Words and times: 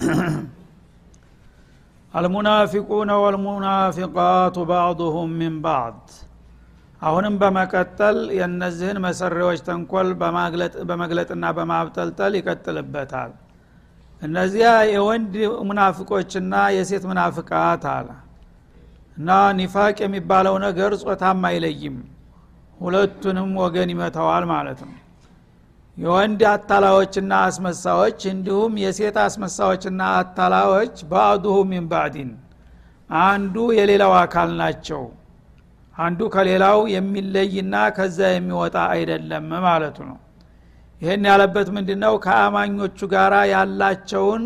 አልሙናፊቁነ 2.14 3.12
ወልሙናፊቃቱ 3.22 4.56
ባዕዱሁም 4.70 5.30
ሚን 5.38 5.54
ባዕድ። 5.64 6.04
አሁንም 7.02 7.34
በመቀጠል 7.40 8.18
የእነዚህን 8.36 8.98
መሰሪዎች 9.06 9.58
ተንኮል 9.66 10.08
በመግለጥና 10.90 11.44
በማብጠልጠል 11.56 12.32
ይቀጥልበታል። 12.38 13.32
እነዚያ 14.22 14.68
የወንድ 14.92 15.34
ሙናፊቆችና 15.68 16.54
የሴት 16.76 17.04
ሙናፍቃት 17.10 17.82
አለ። 17.94 18.08
እና 19.16 19.30
ኒፋቅ 19.58 19.96
የሚባለው 20.04 20.56
ነገር 20.64 20.92
ጾታም 21.02 21.44
አይለይም። 21.50 21.96
ሁለቱንም 22.80 23.50
ወገን 23.60 23.90
ይመተዋል 23.92 24.44
ማለት 24.50 24.80
ነው 24.86 24.94
የወንድ 25.96 26.40
አታላዎችና 26.50 27.32
አስመሳዎች 27.46 28.20
እንዲሁም 28.30 28.72
የሴት 28.82 29.16
አስመሳዎችና 29.24 30.00
አታላዎች 30.16 30.96
ባዕዱሁ 31.10 31.56
ሚን 31.70 31.84
ባዕዲን 31.92 32.30
አንዱ 33.10 33.56
የሌላው 33.76 34.12
አካል 34.20 34.50
ናቸው። 34.60 35.02
አንዱ 35.96 36.20
ከሌላው 36.34 36.78
የሚለይና 36.94 37.74
ከዛ 37.96 38.18
የሚወጣ 38.32 38.76
አይደለም 38.94 39.46
ማለቱ 39.66 39.98
ነው። 40.08 40.18
ይህን 41.02 41.24
ያለበት 41.30 41.68
ምንድ 41.76 41.90
ነው 42.02 42.14
ከአማኞቹ 42.24 42.98
ጋር 43.14 43.34
ያላቸውን 43.52 44.44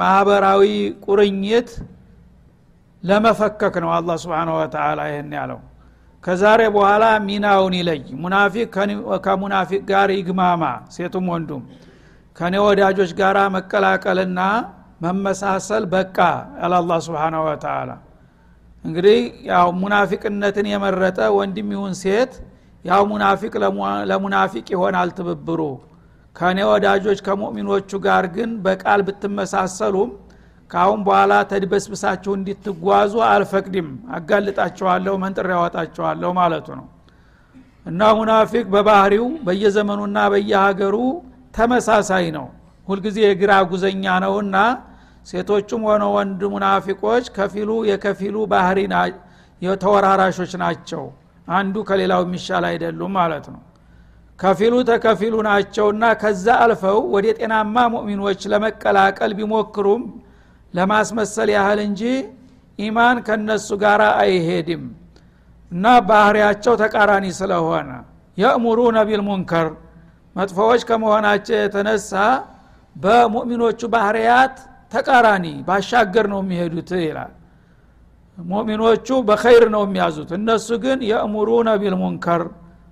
ማህበራዊ 0.00 0.62
ቁርኝት 1.04 1.68
ለመፈከክ 3.02 3.74
ነው 3.84 3.90
አላ 3.96 4.16
ስብን 4.22 4.48
ወተላ 4.56 5.00
ይህን 5.10 5.30
ያለው 5.38 5.60
ከዛሬ 6.24 6.60
በኋላ 6.74 7.04
ሚናውን 7.26 7.74
ይለይ። 7.78 8.00
ሙናፊቅ 8.22 8.66
ከሙናፊቅ 9.26 9.80
ጋር 9.90 10.08
ይግማማ። 10.16 10.62
ሴቱም 10.94 11.26
ወንዱም 11.32 11.62
ከኔ 12.36 12.54
ወዳጆች 12.66 13.10
ጋር 13.20 13.36
መቀላቀልና 13.54 14.40
መመሳሰል 15.04 15.84
በቃ 15.92 16.16
ያለ 16.60 16.74
አላ 16.80 16.92
ስብን 17.04 17.34
ወተላ 17.44 17.90
እንግዲህ 18.84 19.18
ያው 19.50 19.68
ሙናፊቅነትን 19.80 20.66
የመረጠ 20.72 21.20
ወንድም 21.38 21.68
ይሁን 21.74 21.94
ሴት 22.02 22.32
ያው 22.84 23.02
ሙናፊቅ 23.10 23.52
ለሙናፊቅ 24.10 24.66
ይሆናል 24.74 25.08
ትብብሩ። 25.16 25.60
ከእኔ 26.36 26.58
ወዳጆች 26.70 27.18
ከሙእሚኖቹ 27.26 27.90
ጋር 28.06 28.24
ግን 28.36 28.50
በቃል 28.66 29.00
ብትመሳሰሉም 29.06 30.10
ካአሁን 30.70 31.00
በኋላ 31.06 31.32
ተድበስብሳችሁ 31.50 32.32
እንዲትጓዙ 32.36 33.14
አልፈቅድም። 33.28 33.88
አጋልጣችኋለሁ 34.16 35.14
መንጥር 35.22 35.48
ያወጣችኋለሁ 35.54 36.30
ማለቱ 36.38 36.68
ነው። 36.80 36.86
እና 37.86 38.10
ሙናፊቅ 38.18 38.64
በባህሪው 38.74 39.26
በየዘመኑና 39.46 40.18
በየሀገሩ 40.32 40.96
ተመሳሳይ 41.54 42.26
ነው። 42.36 42.46
ሁልጊዜ 42.88 43.18
የግራ 43.24 43.52
ጉዘኛ 43.70 44.04
ነውና 44.24 44.56
ሴቶቹም 45.26 45.82
ሆነ 45.88 46.04
ወንድ 46.14 46.40
ሙናፊቆች 46.52 47.24
ከፊሉ 47.36 47.70
የከፊሉ 47.90 48.36
ባህሪ 48.52 48.78
የተወራራሾች 49.62 50.52
ናቸው። 50.62 51.02
አንዱ 51.48 51.76
ከሌላው 51.88 52.22
የሚሻል 52.24 52.64
አይደሉም 52.68 53.12
ማለት 53.18 53.46
ነው። 53.54 53.60
ከፊሉ 54.38 54.74
ተከፊሉ 54.90 55.34
ናቸውና 55.46 56.04
ከዛ 56.22 56.46
አልፈው 56.64 56.98
ወደ 57.14 57.26
ጤናማ 57.38 57.76
ሙእሚኖች 57.94 58.42
ለመቀላቀል 58.52 59.32
ቢሞክሩም 59.38 60.02
ለማስመሰል 60.74 61.48
ያህል 61.56 61.80
እንጂ 61.86 62.02
ኢማን 62.78 63.16
ከነሱ 63.26 63.68
ጋር 63.82 64.00
አይሄድም 64.20 64.84
እና 65.72 65.86
ባህሪያቸው 66.08 66.74
ተቃራኒ 66.82 67.26
ስለሆነ። 67.38 67.90
يأمرون 68.38 68.98
بالمنكر 69.08 69.68
መጥፎዎች 70.36 70.82
ከመሆናቸው 70.88 71.56
የተነሳ 71.60 72.12
በሙእሚኖቹ 72.96 73.80
ባህርያት 73.94 74.56
ተቃራኒ 74.92 75.46
ባሻገር 75.66 76.26
ነው 76.32 76.40
የሚሄዱት 76.44 76.90
ይላል። 77.02 77.32
ሙእሚኖቹ 78.38 79.08
በኸይር 79.28 79.64
ነው 79.74 79.82
የሚያዙት። 79.86 80.30
እነሱ 80.38 80.68
ግን 80.84 80.98
يأمرون 81.10 81.68
بالمنكر 81.82 82.42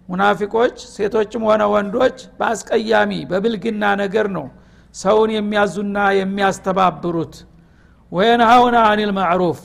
ሙናፊቆች 0.08 0.76
ሴቶችም 0.94 1.42
ሆነ 1.48 1.62
ወንዶች 1.72 2.18
በአስቀያሚ 2.38 3.12
በብልግና 3.30 3.84
ነገር 4.02 4.26
ነው 4.36 4.46
ሰውን 4.94 5.30
የሚያዙና 5.36 5.96
የሚያስተባብሩት 6.20 7.34
ወየንሃውና 8.12 8.76
አኒል 8.90 9.10
ማዕሩፍ 9.16 9.58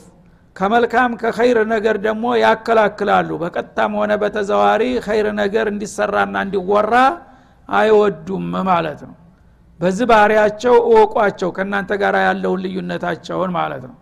ከመልካም 0.56 1.12
ከኸይር 1.20 1.58
ነገር 1.72 1.96
ደግሞ 2.06 2.24
ያከላክላሉ። 2.42 3.28
በቀጥታም 3.42 3.92
ሆነ 4.00 4.12
በተዘዋሪ 4.22 4.82
ኸይር 5.06 5.26
ነገር 5.40 5.66
እንዲሰራና 5.72 6.34
እንዲወራ 6.46 6.94
አይወዱም 7.68 8.46
ማለት 8.68 9.00
ነው። 9.08 9.14
በዚህ 9.80 10.06
ባህሪያቸው 10.10 10.74
እወቋቸው 10.88 11.50
ከእናንተ 11.56 11.92
ጋር 12.02 12.16
ያለውን 12.26 12.60
ልዩነታቸውን 12.64 13.50
ማለት 13.58 13.84
ነው። 13.88 13.96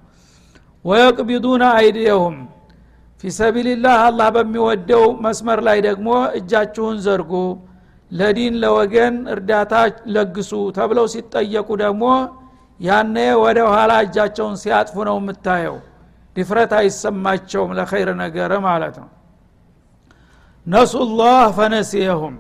ወየቅቢዱነ 0.85 1.63
አይድየሁም 1.79 2.37
ፊሰቢልላህ 3.25 3.99
አላህ 4.07 4.29
በሚወደው 4.37 5.05
መስመር 5.25 5.61
ላይ 5.67 5.79
ደግሞ 5.89 6.09
እጃችሁን 6.39 6.97
ዘርጉ። 7.05 7.33
ለዲን 8.11 8.55
ለወገን 8.63 9.15
እርዳታ 9.35 9.75
ለግሱ 10.15 10.51
ተብለው 10.77 11.07
ሲጠየቁ 11.13 11.69
ደግሞ 11.83 12.05
ያነ 12.83 13.17
ወደ 13.43 13.59
ኋላ 13.73 13.93
እጃቸውን 14.05 14.55
ሲያጥፉ 14.63 14.97
ነው 15.09 15.17
የምታየው። 15.21 15.77
ድፍረት 16.37 16.73
አይሰማቸውም 16.79 17.71
ለኸይር 17.79 18.09
ነገር 18.23 18.53
ማለት 18.67 18.97
ነው። 19.03 19.11
ነሱላህ 20.67 21.39
ፈነሲየሁም 21.57 22.35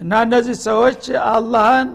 እና 0.00 0.12
እነዚህ 0.26 0.56
ሰዎች 0.68 1.02
አላህን 1.30 1.88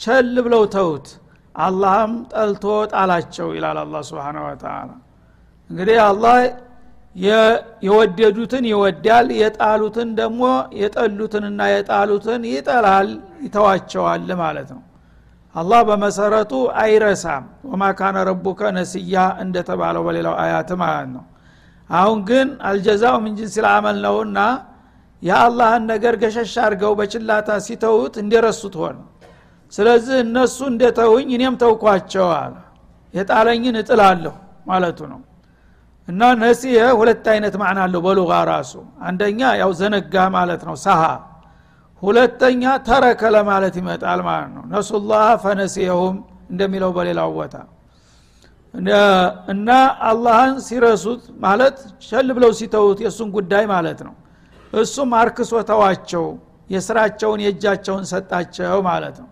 ቸል 0.00 0.34
ብለው 0.46 0.62
ተውት 0.74 1.06
አላህም 1.54 2.12
ጠልቶ 2.32 2.64
ጣላቸው 2.92 3.48
ይላል 3.56 3.78
አላ 3.82 3.96
ስብን 4.08 4.36
ወተላ 4.44 4.90
እንግዲህ 5.70 5.98
አላህ 6.06 6.36
የወደዱትን 7.84 8.64
ይወዳል 8.70 9.28
የጣሉትን 9.40 10.08
ደግሞ 10.20 10.42
የጠሉትንና 10.80 11.60
የጣሉትን 11.74 12.42
ይጠላል 12.52 13.08
ይተዋቸዋል 13.46 14.30
ማለት 14.42 14.70
ነው 14.76 14.82
አላህ 15.54 15.80
በመሰረቱ 15.88 16.52
አይረሳም። 16.82 17.44
ወማ 17.70 17.82
ካነ 17.98 18.16
ረቡከ 18.28 18.60
ነስያ 18.76 19.14
እንደተባለው 19.42 20.02
በሌላው 20.06 20.34
አያት 20.42 20.70
ማለት 20.82 21.08
ነው። 21.16 21.24
አሁን 21.90 22.18
ግን 22.28 22.48
አልጀዛው 22.68 23.16
ምን 23.24 23.32
ጅንስ 23.38 23.56
ነውና 24.04 24.38
የአላህን 25.22 25.82
ነገር 25.90 26.14
ገሸሽ 26.22 26.54
አድርገው 26.62 26.92
በችላታ 27.00 27.48
ሲተውት 27.66 28.14
እንደረሱት 28.22 28.76
ሆነ። 28.80 28.96
ስለዚህ 29.72 30.16
እነሱ 30.24 30.58
እንደተውኝ 30.70 31.28
እኔም 31.36 31.54
ተውኳቸው 31.62 32.26
የጣለኝን 33.14 33.76
እጥላለሁ 33.80 34.34
ማለቱ 34.66 34.98
ነው። 35.12 35.20
እና 36.08 36.22
ነሲየ 36.40 36.78
ሁለት 36.98 37.26
አይነት 37.32 37.54
ማዕና 37.60 37.80
አለው 37.86 38.00
በሉጋ 38.06 38.32
ራሱ። 38.50 38.72
አንደኛ 39.08 39.40
ያው 39.60 39.70
ዘነጋ 39.80 40.14
ማለት 40.36 40.62
ነው 40.68 40.76
ሰሃ 40.84 41.02
ሁለተኛ 42.02 42.62
ተረከ 42.86 43.22
ለማለት 43.34 43.74
ይመጣል 43.80 44.20
ማለት 44.28 44.50
ነው። 44.56 44.64
ነሱላህ 44.72 45.26
ፈነሲየሁም 45.44 46.16
እንደሚለው 46.52 46.90
በሌላው 46.96 47.30
ቦታ 47.36 47.54
እና 49.52 49.70
አላህን 50.08 50.56
ሲረሱት 50.66 51.22
ማለት 51.44 51.76
ሸል 52.06 52.28
ብለው 52.36 52.50
ሲተውት 52.58 52.98
የእሱን 53.04 53.28
ጉዳይ 53.36 53.64
ማለት 53.72 54.00
ነው። 54.06 54.14
እሱም 54.72 55.10
አርክሶ 55.18 55.52
ተዋቸው 55.70 56.24
የስራቸውን 56.70 57.40
የእጃቸውን 57.44 58.04
ሰጣቸው 58.12 58.78
ማለት 58.88 59.16
ነው። 59.22 59.28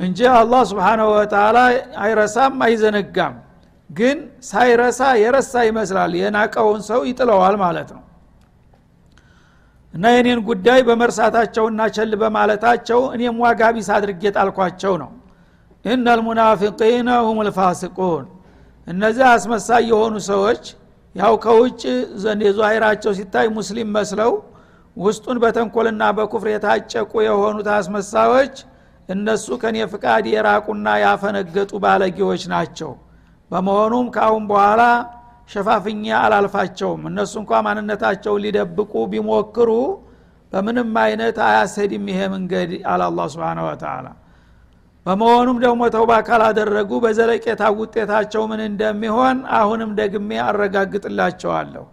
እንጂ 0.00 0.18
አላህ 0.34 0.62
ስብሓናሁ 0.70 1.08
ወተላ 1.14 1.58
አይረሳም 2.04 2.56
አይዘነጋም። 2.66 3.34
ግን 3.90 4.18
ሳይረሳ 4.44 5.00
የረሳ 5.22 5.54
ይመስላል። 5.68 6.12
የናቀውን 6.20 6.80
ሰው 6.88 7.00
ይጥለዋል 7.08 7.56
ማለት 7.62 7.90
ነው 7.96 8.02
እና 9.94 10.04
የኔን 10.14 10.40
ጉዳይ 10.48 10.80
በመርሳታቸውና 10.88 11.82
ቸል 11.96 12.12
በማለታቸው 12.22 13.00
እኔም 13.14 13.36
ዋጋ 13.44 13.62
ቢስ 13.74 13.88
አድርጌ 13.96 14.22
ጣልኳቸው 14.36 14.94
ነው። 15.02 15.10
እነ 15.84 16.06
ልሙናፊቂነ 16.18 17.10
ሁም 17.26 17.38
ልፋሲቁን 17.46 18.24
እነዚህ 18.86 19.24
አስመሳይ 19.32 19.82
የሆኑ 19.90 20.14
ሰዎች 20.28 20.64
ያው 21.14 21.34
ከውጭ 21.44 21.82
የዛሂራቸው 22.44 23.12
ሲታይ 23.18 23.46
ሙስሊም 23.56 23.90
መስለው 23.96 24.32
ውስጡን 24.96 25.38
በተንኮልና 25.42 26.02
በኩፍር 26.16 26.48
የታጨቁ 26.52 27.12
የሆኑት 27.26 27.68
አስመሳዮች 27.76 28.56
እነሱ 29.08 29.46
ከኔ 29.62 29.76
ፍቃድ 29.92 30.24
የራቁና 30.32 30.88
ያፈነገጡ 31.04 31.72
ባለጌዎች 31.84 32.42
ናቸው። 32.52 32.90
በመሆኑም 33.50 34.06
ከአሁን 34.14 34.44
በኋላ 34.50 34.82
ሸፋፍኛ 35.48 36.04
አላልፋቸውም። 36.20 37.02
እነሱ 37.10 37.32
እንኳ 37.42 37.52
ማንነታቸውን 37.66 38.42
ሊደብቁ 38.44 38.92
ቢሞክሩ 39.12 39.70
በምንም 40.52 40.90
አይነት 41.02 41.36
አያሰድም 41.46 42.04
ይሄ 42.10 42.20
መንገድ 42.34 42.70
አለ 42.90 43.00
አላ 43.08 43.20
ስብን 43.32 43.58
ወተላ 43.66 44.06
በመሆኑም 45.06 45.56
ደግሞ 45.64 45.82
ተውባ 45.94 46.12
ካላደረጉ 46.26 46.90
በዘለቄታ 47.04 47.62
ውጤታቸው 47.78 48.42
ምን 48.50 48.60
እንደሚሆን 48.68 49.38
አሁንም 49.58 49.90
ደግሜ 49.98 50.30
አረጋግጥላቸዋለሁ። 50.46 51.84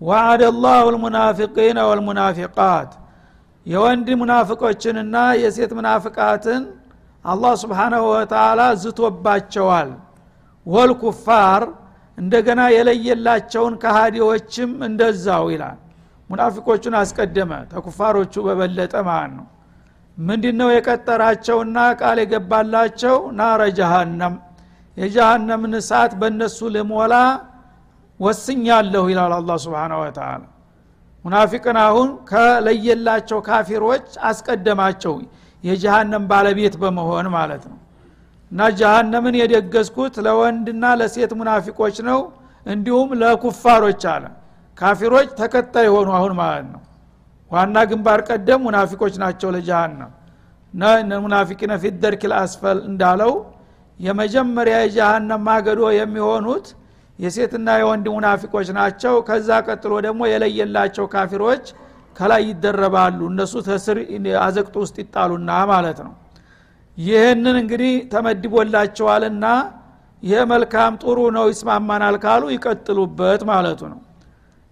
ወአደ 0.00 0.42
ላሁ 0.64 0.84
ልሙናፊቂነ 0.94 1.78
ወልሙናፊቃት። 1.88 2.90
የወንድ 3.66 4.08
ሙናፍቆችንና 4.20 5.14
የሴት 5.42 5.72
ሙናፍቃትን 5.78 6.62
አላህ 7.24 7.52
ስብሓናሁ 7.62 8.02
ወተላ 8.12 8.60
ዝቶባቸዋል። 8.82 9.90
ወልኩፋር 10.66 11.62
እንደገና 12.18 12.60
የለየላቸውን 12.74 13.74
ከሃዲዎችም 13.82 14.70
እንደዛው 14.86 15.44
ይላል። 15.54 15.78
ሙናፊቆቹን 16.30 16.94
አስቀደመ። 17.00 17.52
ተኩፋሮቹ 17.70 18.34
በበለጠ 18.46 18.94
ማለት 19.08 19.32
ነው። 19.38 19.46
ምንድ 20.18 20.44
ነው 20.60 20.68
የቀጠራቸውና 20.74 21.78
ቃል 22.00 22.18
የገባላቸው? 22.22 23.16
ናረ 23.38 23.60
ጀሃነም። 23.78 24.34
የጀሃነምን 24.96 25.74
እሳት 25.80 26.12
በእነሱ 26.20 26.58
ልሞላ 26.74 27.14
ወስኛለሁ 28.20 29.04
ይላል 29.12 29.32
አላ 29.36 29.50
ስብን 29.64 29.92
ወተላ 30.00 30.30
ሙናፊቅን 31.24 31.76
አሁን 31.84 32.08
ከለየላቸው 32.30 33.38
ካፊሮች 33.46 34.06
አስቀደማቸው። 34.28 35.14
የጀሃነም 35.64 36.24
ባለቤት 36.30 36.74
በመሆን 36.82 37.26
ማለት 37.34 37.62
ነው 37.70 37.78
እና 38.50 38.60
ጀሃነምን 38.78 39.34
የደገዝኩት 39.40 40.14
ለወንድና 40.26 40.84
ለሴት 41.00 41.32
ሙናፊቆች 41.38 41.96
ነው 42.08 42.20
እንዲሁም 42.66 43.10
ለኩፋሮች 43.20 44.02
አለ። 44.12 44.24
ካፊሮች 44.78 45.28
ተከታይ 45.40 45.86
የሆኑ 45.88 46.08
አሁን 46.18 46.32
ማለት 46.40 46.66
ነው። 46.74 46.82
ዋና 47.50 47.76
ግንባር 47.90 48.20
ቀደም 48.28 48.60
ሙናፊቆች 48.66 49.14
ናቸው 49.22 49.48
ለጀሃነም። 49.54 50.12
ሙናፊቂነ 51.24 51.72
ፊ 51.82 51.92
ደርክ 52.02 52.22
ልአስፈል 52.32 52.78
እንዳለው 52.88 53.32
የመጀመሪያ 54.00 54.76
የጀሃነም 54.82 55.42
ማገዶ 55.48 55.80
የሚሆኑት 55.96 56.66
የሴትና 57.18 57.68
የወንድ 57.80 58.06
ሙናፊቆች 58.16 58.68
ናቸው። 58.76 59.14
ከዛ 59.28 59.48
ቀጥሎ 59.66 59.92
ደግሞ 60.06 60.20
የለየላቸው 60.32 61.06
ካፊሮች 61.14 61.64
ከላይ 62.16 62.42
ይደረባሉ። 62.48 63.18
እነሱ 63.32 63.54
ተስር 63.66 63.98
አዘቅጡ 64.42 64.76
ውስጥ 64.84 64.96
ይጣሉና 65.02 65.50
ማለት 65.72 65.98
ነው 66.06 66.14
ይህንን 66.98 67.56
እንግዲህ 67.60 67.92
ተመድቦላቸዋልና 68.12 69.46
ይህ 70.22 70.40
መልካም 70.52 70.92
ጥሩ 71.02 71.18
ነው 71.36 71.44
ይስማማናል 71.50 72.16
ካሉ 72.24 72.42
ይቀጥሉበት 72.54 73.42
ማለቱ 73.50 73.80
ነው። 73.92 74.00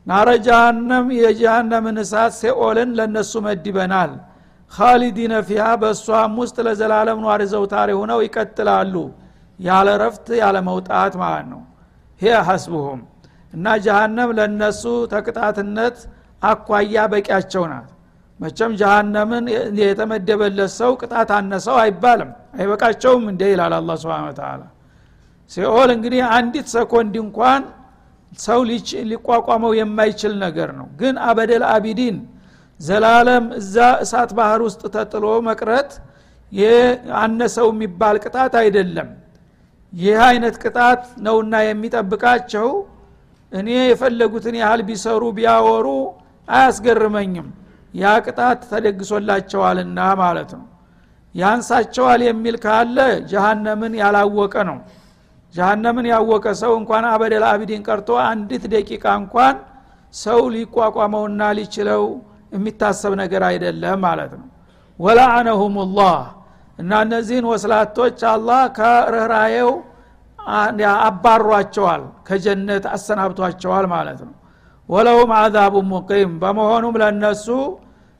ናረ 0.06 0.28
ጃሃንም 0.46 1.06
የጃሃነምን 1.19 1.96
እሳት 2.02 2.32
ሴኦልን 2.40 2.90
ለነሱ 2.99 3.32
መድበናል። 3.46 4.12
ካሊዲነ 4.73 5.34
ፊሃ 5.49 5.64
በእሷም 5.82 6.34
ውስጥ 6.43 6.56
ለዘላለም 6.67 7.19
ኗሪ 7.25 7.43
ዘውታሪ 7.52 7.90
ሆነው 8.00 8.20
ይቀጥላሉ። 8.26 8.94
ያለ 9.61 9.88
ረፍት 10.02 10.26
ያለ 10.40 10.56
መውጣት 10.69 11.14
ማለት 11.23 11.46
ነው። 11.52 11.62
ይሄ 12.20 12.32
ሐስቡሁም። 12.49 13.00
እና 13.52 13.67
ጃሃንም 13.84 14.31
ለነሱ 14.38 14.82
ተቅጣትነት 15.12 15.99
አኳያ 16.43 16.96
በቂያቸው 17.12 17.64
ናት 17.70 17.88
መቸም 18.40 18.72
ጃሃነምን 18.80 19.44
የተመደበለት 19.80 20.72
ሰው 20.78 20.90
ቅጣት 21.00 21.30
አነሰው 21.36 21.76
አይባልም 21.82 22.30
አይበቃቸውም 22.56 23.24
እንደ 23.32 23.42
ይላል 23.52 23.74
አላ 23.78 23.90
ስብን 24.02 24.26
ተላ 24.38 24.62
ሲኦል 25.50 25.90
እንግዲህ 25.94 26.22
አንዲት 26.36 26.66
ሰኮንድ 26.74 27.14
እንኳን 27.22 27.62
ሰው 28.38 28.60
ሊቋቋመው 29.10 29.72
የማይችል 29.78 30.32
ነገር 30.44 30.70
ነው። 30.78 30.86
ግን 31.00 31.14
አበደል 31.26 31.64
አቢዲን 31.70 32.16
ዘላለም 32.80 33.44
እዛ 33.60 33.74
እሳት 34.04 34.30
ባህር 34.38 34.60
ውስጥ 34.66 34.82
ተጥሎ 34.96 35.26
መቅረት 35.48 35.90
አነሰው 37.20 37.68
የሚባል 37.72 38.16
ቅጣት 38.24 38.54
አይደለም። 38.62 39.08
ይህ 39.92 40.18
አይነት 40.28 40.56
ቅጣት 40.62 41.02
ነውና 41.26 41.54
የሚጠብቃቸው 41.66 42.68
እኔ 43.52 43.68
የፈለጉትን 43.90 44.56
ያህል 44.60 44.80
ቢሰሩ 44.88 45.22
ቢያወሩ 45.36 45.86
አያስገርመኝም 46.48 47.48
ያ 47.96 48.12
ቅጣት 48.25 48.60
ተደግሶላቸዋልና 48.70 49.98
ማለት 50.22 50.50
ነው። 50.56 50.64
ያንሳቸዋል 51.34 52.20
የሚል 52.26 52.56
ካለ 52.64 52.98
ጀሃነምን 53.31 53.94
ያላወቀ 54.00 54.54
ነው። 54.70 54.78
ጀሃነምን 55.54 56.06
ያወቀ 56.12 56.46
ሰው 56.62 56.72
እንኳን 56.81 57.04
አበደል 57.10 57.44
አቢዲን 57.50 57.82
ቀርቶ 57.88 58.08
አንዲት 58.25 58.64
ደቂቃ 58.72 59.04
እንኳን 59.20 59.56
ሰው 60.14 60.40
ሊቋቋመውና 60.54 61.43
ሊችለው 61.58 62.02
የሚታሰብ 62.52 63.12
ነገር 63.22 63.43
አይደለም 63.48 63.99
ማለት 64.06 64.32
ነው። 64.40 64.46
ወላአነሁም 64.99 65.76
ላህ 65.96 66.19
እና 66.78 66.92
እነዚህን 67.04 67.46
ወስላቶች 67.52 68.19
አላህ 68.31 68.62
ከርኅራዬው 68.78 69.70
አባሯቸዋል 71.02 72.02
ከጀነት 72.28 72.84
አሰናብቷቸዋል 72.92 73.87
ማለት 73.94 74.20
ነው። 74.26 74.34
ወለሁም 74.88 75.31
አዛቡ 75.38 75.75
ሙቂም 75.90 76.32
በመሆኑም 76.42 76.96
ለነሱ 77.02 77.46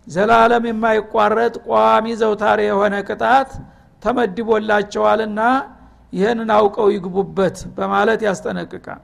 ዘላለም 0.07 0.65
የማይቋረጥ 0.69 1.55
ቋሚ 1.69 2.07
ዘውታሪ 2.21 2.61
የሆነ 2.69 2.95
ቅጣት 3.09 3.51
ተመድቦላቸዋልና 4.03 5.41
ይህንን 6.13 6.51
አውቀው 6.57 6.89
ይግቡበት 6.95 7.57
በማለት 7.77 8.21
ያስጠነቅቃል። 8.27 9.03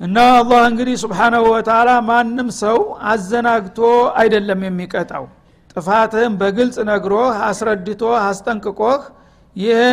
እና 0.00 0.18
አላህ 0.36 0.62
እንግዲህ 0.70 0.96
ስብሓናሁ 1.02 1.42
ወተላ 1.54 1.90
ማንም 2.06 2.48
ሰው 2.60 2.78
አዘናግቶ 3.10 3.78
አይደለም 4.20 4.60
የሚቀጣው። 4.66 5.24
ጥፋትህም 5.72 6.32
በግልጽ 6.40 6.76
ነግሮህ 6.88 7.34
አስረድቶ 7.48 8.02
አስጠንቅቆህ 8.20 9.02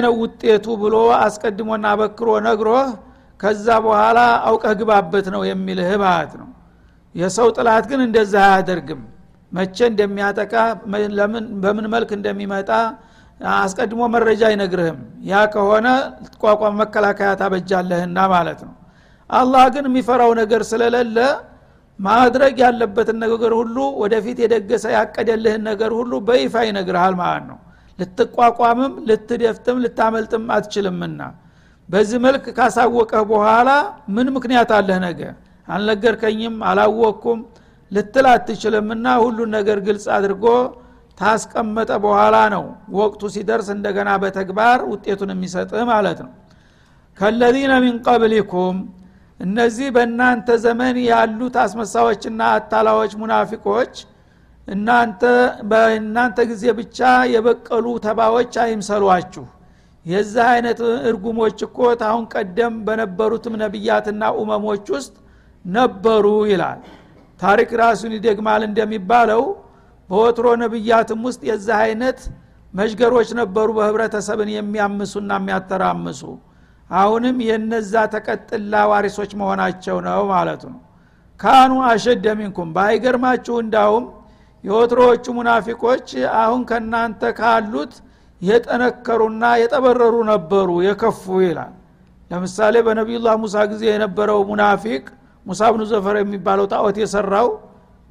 ነው 0.04 0.14
ውጤቱ 0.22 0.66
ብሎ 0.82 0.96
አስቀድሞና 1.20 1.86
በክሮ 2.00 2.30
ነግሮህ 2.48 2.88
ከዛ 3.40 3.68
በኋላ 3.86 4.20
አውቀህ 4.48 4.74
ግባበት 4.80 5.28
ነው 5.36 5.42
የሚልህ 5.50 5.90
ማለት 6.04 6.34
ነው። 6.42 6.50
የሰው 7.16 7.48
ጥላት 7.58 7.86
ግን 7.92 8.00
እንደዛ 8.06 8.34
አያደርግም 8.48 9.02
መቼ 9.52 9.78
እንደሚያጠቃ 9.90 10.54
በምን 11.64 11.86
መልክ 11.94 12.10
እንደሚመጣ 12.18 12.72
አስቀድሞ 13.58 14.02
መረጃ 14.14 14.42
አይነግርህም። 14.50 14.98
ያ 15.30 15.42
ከሆነ 15.54 15.88
ቋቋም 16.44 16.76
መከላከያ 16.82 17.30
ታበጃለህና 17.42 18.20
ማለት 18.34 18.60
ነው። 18.68 18.74
አላህ 19.30 19.64
ግን 19.74 19.86
የሚፈራው 19.90 20.32
ነገር 20.42 20.62
ስለሌለ 20.70 21.18
ማድረግ 22.00 22.56
ያለበትን 22.64 23.18
ነገር 23.24 23.52
ሁሉ 23.60 23.78
ወደፊት 24.02 24.38
የደገሰ 24.44 24.86
ያቀደልህን 24.96 25.64
ነገር 25.70 25.92
ሁሉ 26.00 26.12
በይፋ 26.28 26.56
ይነግርሃል 26.68 27.16
ማለት 27.22 27.46
ነው። 27.52 27.58
ልትቋቋምም 28.00 28.94
ልትደፍትም 29.10 29.78
ልታመልጥም 29.84 30.44
አትችልምና። 30.56 31.22
በዚህ 31.90 32.20
መልክ 32.26 32.46
ካሳወቀህ 32.58 33.24
በኋላ 33.30 33.70
ምን 34.16 34.28
ምክንያት 34.36 34.72
አለህ 34.78 34.98
ነገ? 35.06 35.22
አልነገርከኝም? 35.68 36.56
አላወቅኩም 36.70 37.40
ልትል 37.92 38.26
አትችልምና 38.32 39.08
ሁሉን 39.24 39.50
ነገር 39.58 39.78
ግልጽ 39.88 40.06
አድርጎ 40.16 40.46
ታስቀመጠ 41.18 41.92
በኋላ 42.04 42.36
ነው 42.54 42.64
ወቅቱ 42.98 43.22
ሲደርስ 43.36 43.68
እንደገና 43.76 44.10
በተግባር 44.24 44.80
ውጤቱን 44.92 45.32
የሚሰጥህ 45.34 45.84
ማለት 45.92 46.20
ነው። 46.26 46.32
ከለዚነ 47.18 47.74
ሚን 47.84 47.96
ቀብሊኩም 48.08 48.78
እነዚህ 49.40 49.88
በእናንተ 49.96 50.50
ዘመን 50.64 50.96
ያሉት 51.08 51.56
አስመሳዎችና 51.64 52.42
አታላዎች 52.56 53.12
ሙናፊቆች 53.22 53.94
እናንተ 54.68 55.22
በእናንተ 55.70 56.40
ጊዜ 56.50 56.64
ብቻ 56.80 57.00
የበቀሉ 57.34 57.86
ተባዎች 58.06 58.54
አይምሰሏችሁ። 58.64 59.46
የዚህ 60.06 60.46
አይነት 60.52 60.80
እርጉሞች 61.10 61.58
እኮ 61.68 61.88
ታሁን 62.02 62.26
ቀደም 62.34 62.76
በነበሩትም 62.88 63.56
ነቢያትና 63.64 64.24
ኡመሞች 64.42 64.86
ውስጥ 64.96 65.14
ነበሩ 65.66 66.26
ይላል 66.52 66.82
ታሪክ 67.40 67.70
ራሱን 67.82 68.12
ይደግማል 68.18 68.62
እንደሚባለው 68.68 69.44
በወትሮ 70.10 70.48
ነቢያትም 70.62 71.22
ውስጥ 71.28 71.42
የዚህ 71.50 71.76
አይነት 71.84 72.20
መዥገሮች 72.74 73.30
ነበሩ 73.40 73.68
በህብረተሰብን 73.78 74.50
የሚያምሱና 74.54 75.32
የሚያተራምሱ። 75.40 76.22
አሁንም 76.90 77.38
የነዛ 77.48 77.94
ተቀጥላ 78.14 78.74
ዋሪሶች 78.92 79.32
መሆናቸው 79.40 79.98
ነው 80.08 80.22
ማለቱ 80.32 80.64
ነው። 80.74 80.82
ካኑ 81.40 81.74
አሸደ 81.90 82.26
ሚንኩም። 82.40 82.70
ባይገርማችሁ 82.78 83.56
እንዳውም 83.64 84.06
የወትሮዎቹ 84.64 85.26
ሙናፊቆች 85.38 86.08
አሁን 86.42 86.62
ከናንተ 86.70 87.32
ካሉት 87.40 87.94
የጠነከሩና 88.42 89.44
የጠበረሩ 89.62 90.16
ነበሩ 90.32 90.70
የከፉ 90.88 91.24
ይላል። 91.46 91.74
ለምሳሌ 92.32 92.76
በነቢዩላህ 92.88 93.36
ሙሳ 93.44 93.58
ጊዜ 93.72 93.84
የነበረው 93.90 94.40
ሙናፊቅ 94.50 95.04
ሙሳ 95.48 95.62
ብኑ 95.74 95.82
ዘፈር 95.92 96.16
የሚባለው 96.22 96.66
ጣዖት 96.72 96.98
የሰራው 97.02 97.48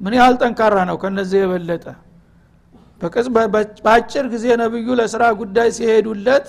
ምን 0.01 0.13
ያህል 0.17 0.35
ጠንካራ 0.41 0.75
ነው? 0.89 0.95
ከነዚህ 1.01 1.39
የበለጠ 1.43 1.85
በአጭር 3.85 4.25
ጊዜ 4.33 4.45
ነብዩ 4.61 4.87
ለስራ 4.99 5.23
ጉዳይ 5.41 5.67
ሲሄዱለት 5.77 6.47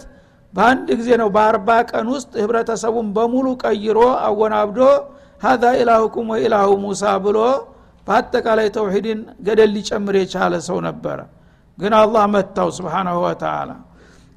በአንድ 0.54 0.88
ጊዜ 0.98 1.08
ነው 1.20 1.28
በአርባ 1.34 1.68
ቀን 1.90 2.06
ውስጥ 2.14 2.30
ህብረተሰቡን 2.42 3.08
በሙሉ 3.16 3.46
ቀይሮ 3.62 3.98
አወናብዶ 4.26 4.78
ሀዛ 5.42 5.64
ኢላሁኩም 5.80 6.28
ወኢላሁ 6.32 6.68
ሙሳ 6.84 7.02
ብሎ 7.24 7.38
በአጠቃላይ 8.06 8.68
ተውሂድን 8.76 9.18
ገደል 9.46 9.70
ሊጨምር 9.76 10.16
የቻለ 10.20 10.54
ሰው 10.68 10.78
ነበረ። 10.86 11.18
ግን 11.78 11.92
አላህ 12.00 12.24
መታው 12.34 12.68
ስብሓናሁ 12.78 13.16
ወተላ 13.26 13.70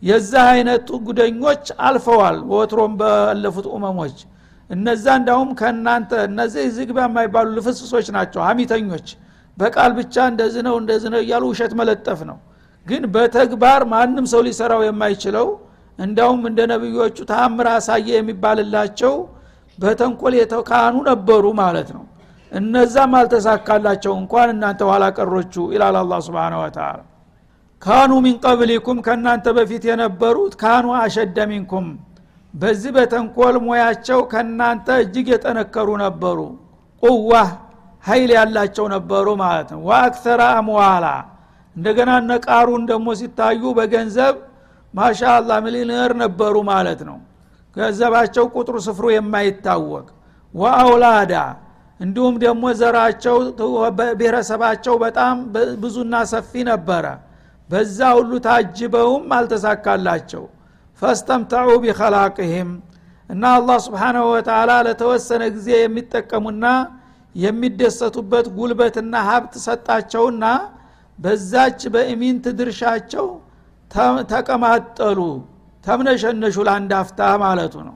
የዚህ 0.04 0.42
አይነቱ 0.50 0.90
ጉደኞች 1.08 1.66
አልፈዋል። 1.88 2.38
ወትሮም 2.52 2.94
ባለፉት 3.00 3.66
ኡመሞች 3.76 4.18
እነዛ 4.72 5.06
እንዳውም 5.20 5.50
ከእናንተ 5.60 6.12
እነዚህ 6.28 6.66
ዝግባ 6.76 6.98
የማይባሉ 7.06 7.48
ልፍስሶች 7.58 8.08
ናቸው 8.18 8.42
ሀሚተኞች 8.48 9.08
በቃል 9.58 9.92
ብቻ 9.98 10.16
እንደዚህ 10.32 10.62
ነው 10.68 10.76
እንደዚህ 10.82 11.10
ነው 11.14 11.20
እያሉ 11.24 11.44
ውሸት 11.52 11.74
መለጠፍ 11.80 12.20
ነው። 12.30 12.38
ግን 12.86 13.04
በተግባር 13.16 13.82
ማንም 13.92 14.26
ሰው 14.32 14.42
ሊሰራው 14.48 14.82
የማይችለው 14.86 15.48
እንዳውም 16.00 16.42
እንደ 16.50 16.60
ነቢዮቹ 16.72 17.18
ተአምር 17.32 17.68
አሳየ 17.74 18.08
የሚባልላቸው 18.16 19.14
በተንኮል 19.78 20.34
የተካኑ 20.40 20.96
ነበሩ 21.10 21.46
ማለት 21.62 21.90
ነው። 21.98 22.04
እነዛም 22.52 23.14
አልተሳካላቸው። 23.20 24.14
እንኳን 24.22 24.50
እናንተ 24.56 24.82
ኋላ 24.90 25.04
ቀሮቹ 25.18 25.54
ይላል 25.76 25.98
አላ 26.02 26.14
ስብን 26.26 26.56
ወተላ 26.62 26.88
ካኑ 27.82 28.12
ሚን 28.26 28.36
ቀብሊኩም 28.46 28.98
ከእናንተ 29.06 29.48
በፊት 29.58 29.84
የነበሩት 29.90 30.54
ካኑ 30.64 30.88
አሸደ 31.00 31.38
ሚንኩም 31.52 31.86
በዚህ 32.54 32.92
በተንኮል 32.96 33.56
ሙያቸው 33.66 34.20
ከእናንተ 34.32 34.88
እጅግ 35.04 35.28
የጠነከሩ 35.34 35.90
ነበሩ። 36.04 36.40
ቁዋ 37.04 37.34
ሀይል 38.04 38.32
ያላቸው 38.38 38.86
ነበሩ 38.96 39.28
ማለት 39.44 39.70
ነው። 39.74 39.82
ወአክተራ 39.90 40.42
አምዋላ 40.60 41.06
እንደገና 41.76 42.12
ነቃሩን 42.30 42.84
ደግሞ 42.90 43.08
ሲታዩ 43.20 43.62
በገንዘብ 43.78 44.36
ማሻአላ 44.94 45.52
ሚሊዮነር 45.66 46.12
ነበሩ 46.24 46.56
ማለት 46.72 47.02
ነው። 47.10 47.18
ገንዘባቸው 47.76 48.46
ቁጥሩ 48.56 48.76
ስፍሩ 48.88 49.06
የማይታወቅ። 49.14 50.08
ወአውላዳ 50.54 51.34
እንዲሁም 52.00 52.36
ደግሞ 52.44 52.64
ዘራቸው 52.80 53.36
ብሔረሰባቸው 54.18 54.96
በጣም 55.04 55.36
ብዙና 55.84 56.14
ሰፊ 56.32 56.52
ነበረ። 56.70 57.06
በዛ 57.70 58.00
ሁሉ 58.18 58.32
ታጅበውም 58.46 59.26
አልተሳካላቸው 59.38 60.44
ፈስተምተዑ 61.02 61.70
ቢኸላቅህም 61.84 62.72
እና 63.30 63.44
አላህ 63.58 63.78
ስብሓናሁ 63.86 64.26
ወተላ 64.34 64.72
ለተወሰነ 64.88 65.44
ጊዜ 65.56 65.70
የሚጠቀሙና 65.80 66.66
የሚደሰቱበት 67.36 68.48
ጉልበትና 68.58 69.14
ሀብት 69.28 69.54
ሰጣቸውና 69.66 70.46
በዛች 71.20 71.82
በኢሚንት 71.94 72.46
ድርሻቸው 72.60 73.28
ተቀማጠሉ 74.32 75.20
ተምነሸነሹ 75.86 76.56
ለአንድ 76.68 76.92
አፍታ 77.00 77.22
ማለቱ 77.44 77.76
ነው። 77.88 77.96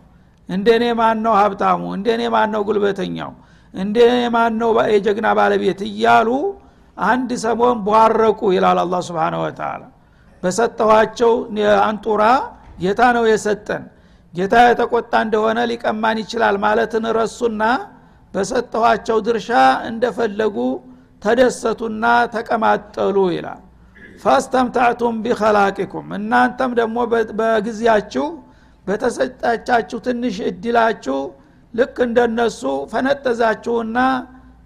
እንደኔ 0.50 0.84
ማን 1.00 1.18
ነው 1.26 1.34
ሀብታሙ? 1.40 1.82
እንደኔ 1.98 2.22
ማን 2.34 2.50
ነው 2.54 2.62
ጉልበተኛው? 2.68 3.32
እንደኔ 3.74 4.16
ማን 4.36 4.54
ነው 4.62 4.70
የጀግና 4.94 5.28
ባለቤት? 5.40 5.80
እያሉ 5.90 6.30
አንድ 6.98 7.30
ሰሞን 7.46 7.78
ቧረቁ 7.88 8.42
ይላል 8.56 8.80
አላ 8.84 8.96
ስብን 9.08 9.36
ወተላ 9.44 9.82
በሰጠኋቸው 10.44 11.34
አንጡራ 11.88 12.24
ጌታ 12.78 13.02
ነው 13.16 13.26
የሰጠን። 13.32 13.84
ጌታ 14.34 14.56
የተቆጣ 14.66 15.14
እንደሆነ 15.26 15.60
ሊቀማን 15.72 16.18
ይችላል 16.24 16.56
ማለትን 16.64 17.06
ረሱና 17.18 17.62
በሰጠኋቸው 18.34 19.18
ድርሻ 19.28 19.50
እንደፈለጉ 19.90 20.58
ተደሰቱና 21.22 22.04
ተቀማጠሉ 22.34 23.18
ይላል። 23.36 23.62
ፈስተምታዕቱም 24.24 25.16
ቢኸላቂኩም 25.24 26.08
እናንተም 26.18 26.72
ደግሞ 26.80 26.98
በጊዜያችሁ 27.40 28.26
በተሰጣቻችሁ 28.88 29.98
ትንሽ 30.06 30.36
እድላችሁ 30.50 31.18
ልክ 31.74 31.96
እንደነሱ 32.06 32.62
ፈነጠዛችሁና 32.92 33.98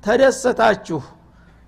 ተደሰታችሁ። 0.04 1.00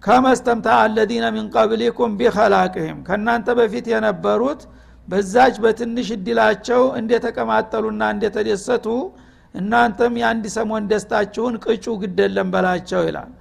ከመስተምታ 0.04 0.68
አለዚነ 0.84 1.26
ሚን 1.36 1.48
ቀብሊኩም 1.56 2.12
ቢኸላቅህም 2.20 3.00
ከእናንተ 3.08 3.48
በፊት 3.60 3.86
የነበሩት 3.92 4.62
በዛች 5.08 5.56
በትንሽ 5.64 6.08
እድላቸው 6.16 6.82
እንደተቀማጠሉና 7.00 8.02
እንደተደሰቱ 8.16 8.86
እናንተም 9.56 10.14
የአንድ 10.20 10.46
ሰሞን 10.56 10.84
ደስታችሁን 10.92 11.56
ቅጩ 11.64 11.86
ግደለም 12.02 12.50
በላቸው 12.54 13.02
ይላል። 13.08 13.32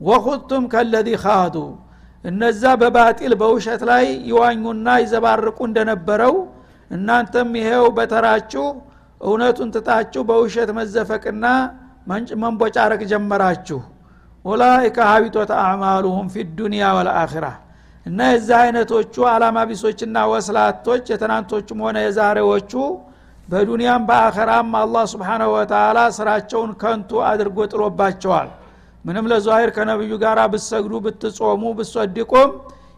ወኹቱም 0.00 0.64
ከለዚ 0.72 1.08
ካዱ 1.22 1.56
እነዛ 2.24 2.62
በባጢል 2.80 3.32
በውሸት 3.40 3.82
ላይ 3.90 4.06
ይዋኙና 4.30 4.88
ይዘባርቁ 5.02 5.58
እንደነበረው 5.68 6.34
እናንተም 6.90 7.50
ይሄው 7.60 7.86
በተራችሁ 7.98 8.64
እውነቱን 9.20 9.70
ትታችሁ 9.74 10.22
በውሸት 10.28 10.70
መዘፈቅና 10.78 11.46
መንቦጫረቅ 12.42 13.00
ጀመራችሁ። 13.10 13.80
ኡላይከ 14.44 14.98
ሀቢጦት 15.10 15.50
አዕማሉሁም 15.58 16.28
ፊ 16.32 16.44
ዱኒያ 16.58 16.84
ወልአኺራ 16.96 17.46
እና 18.06 18.18
የዚህ 18.30 18.56
አይነቶቹ 18.60 19.14
አላማ 19.30 19.58
ቢሶችና 19.70 20.18
ወስላቶች 20.30 21.04
የትናንቶቹም 21.12 21.80
ሆነ 21.84 21.96
የዛሬዎቹ 22.04 22.72
በዱንያም 23.48 24.02
በአኸራም 24.08 24.68
አላህ 24.80 25.04
ስብሓናሁ 25.12 25.48
ወተላ 25.54 25.98
ስራቸውን 26.16 26.72
ከንቱ 26.82 27.20
አድርጎ 27.30 27.58
ጥሎባቸዋል። 27.72 28.48
ምንም 29.04 29.26
ለዛሂር 29.30 29.70
ከነብዩ 29.76 30.12
ጋር 30.22 30.38
ብትሰግዱ 30.52 30.94
ብትጾሙ 31.06 31.62
ብትሰድቁም 31.78 32.50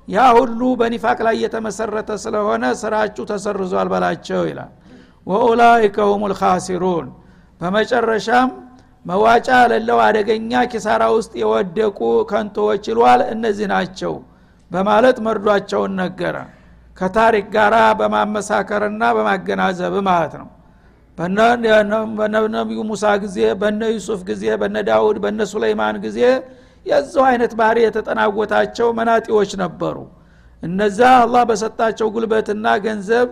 ያ 0.08 0.24
ሁሉ 0.36 0.60
በኒፋቅ 0.80 1.18
ላይ 1.26 1.36
የተመሰረተ 1.44 2.10
ስለሆነ 2.22 2.64
ስራችሁ 2.80 3.24
ተሰርዟል 3.30 3.88
በላቸው 3.92 4.42
ይላል። 4.50 4.70
ወኡላይከ 5.26 5.96
ሁም 6.10 6.22
ልካሲሩን 6.32 7.06
በመጨረሻም 7.60 8.48
መዋጫ 9.04 9.48
ለለው 9.70 9.98
አደገኛ 10.06 10.52
ኪሳራ 10.72 11.02
ውስጥ 11.16 11.32
የወደቁ 11.42 11.98
ከንቶዎች 12.30 12.84
ይሏል። 12.90 13.20
እነዚህ 13.34 13.66
ናቸው 13.74 14.12
በማለት 14.72 15.16
መርዷቸውን 15.26 15.92
ነገረ። 16.02 16.36
ከታሪክ 16.96 17.46
ጋር 17.54 17.74
በማመሳከርና 18.00 19.02
በማገናዘብ 19.16 19.94
ማለት 20.08 20.34
ነው። 20.40 20.48
በነቢዩ 22.18 22.80
ሙሳ 22.90 23.04
ጊዜ 23.24 23.38
በነ 23.60 23.80
ዩሱፍ 23.94 24.20
ጊዜ 24.28 24.44
በነ 24.60 24.76
ዳውድ 24.88 25.16
በነ 25.24 25.40
ሱለይማን 25.52 25.96
ጊዜ 26.04 26.18
የዛው 26.86 27.24
አይነት 27.30 27.52
ባህሪ 27.58 27.78
የተጠናወታቸው 27.84 28.88
መናጢዎች 28.98 29.50
ነበሩ። 29.62 29.96
እነዛ 30.62 31.00
አላህ 31.22 31.42
በሰጣቸው 31.50 32.08
ጉልበትና 32.14 32.66
ገንዘብ 32.84 33.28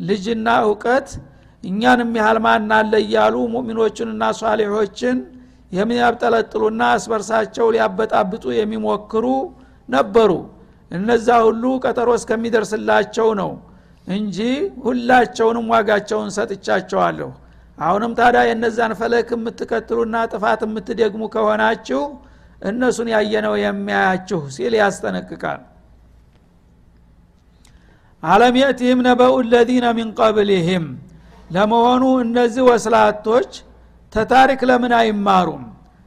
ልጅና 0.00 0.48
እውቀት 0.66 1.08
እኛንም 1.64 2.10
ያህል 2.20 2.38
ማን 2.44 2.70
እያሉ 3.00 3.34
ሙእሚኖችንና 3.52 4.22
ሷሊሖችን 4.40 5.18
የሚያብጠለጥሉና 5.72 6.82
አስበርሳቸው 6.94 7.66
ሊያበጣብጡ 7.74 8.44
የሚሞክሩ 8.56 9.26
ነበሩ 9.88 10.30
እነዛ 10.92 11.28
ሁሉ 11.46 11.64
ቀጠሮ 11.84 12.08
እስከሚደርስላቸው 12.18 13.28
ነው 13.40 13.50
እንጂ 14.06 14.38
ሁላቸውንም 14.84 15.66
ዋጋቸውን 15.72 16.30
ሰጥቻቸዋለሁ። 16.36 17.30
አሁንም 17.78 18.12
ታዲያ 18.18 18.40
የነዛን 18.48 18.92
ፈለክ 19.00 19.28
የምትቀጥሉና 19.34 20.16
ጥፋት 20.32 20.60
የምትደግሙ 20.66 21.22
ከሆናችሁ 21.34 22.00
እነሱን 22.62 23.08
ያየነው 23.14 23.54
የሚያያችሁ 23.62 24.40
ሲል 24.56 24.74
ያስጠነቅቃል። 24.80 25.60
አለም 28.22 28.56
የእቲህም 28.60 29.00
ነበኡ 29.06 29.32
ለዚነ 29.52 29.86
ሚን 29.96 30.10
ቀብሊህም። 30.18 30.84
ለመሆኑ 31.54 32.02
እነዚህ 32.24 32.62
ወስላቶች 32.68 33.50
ተታሪክ 34.12 34.60
ለምን 34.70 34.92
አይማሩም? 34.98 35.64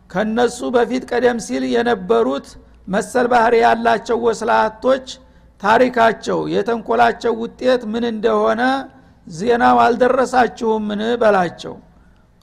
ከነሱ 0.09 0.59
በፊት 0.75 1.03
ቀደም 1.11 1.37
ሲል 1.45 1.63
የነበሩት 1.73 2.47
መሰል 2.87 3.27
ባህር 3.31 3.53
ያላቸው 3.61 4.17
ወስላቶች 4.25 5.05
ታሪካቸው 5.61 6.39
የተንኮላቸው 6.53 7.33
ውጤት 7.41 7.81
ምን 7.93 8.03
እንደሆነ 8.11 8.61
ዜናው 9.27 9.77
አልደረሳችሁምን 9.85 11.01
በላቸው። 11.21 11.75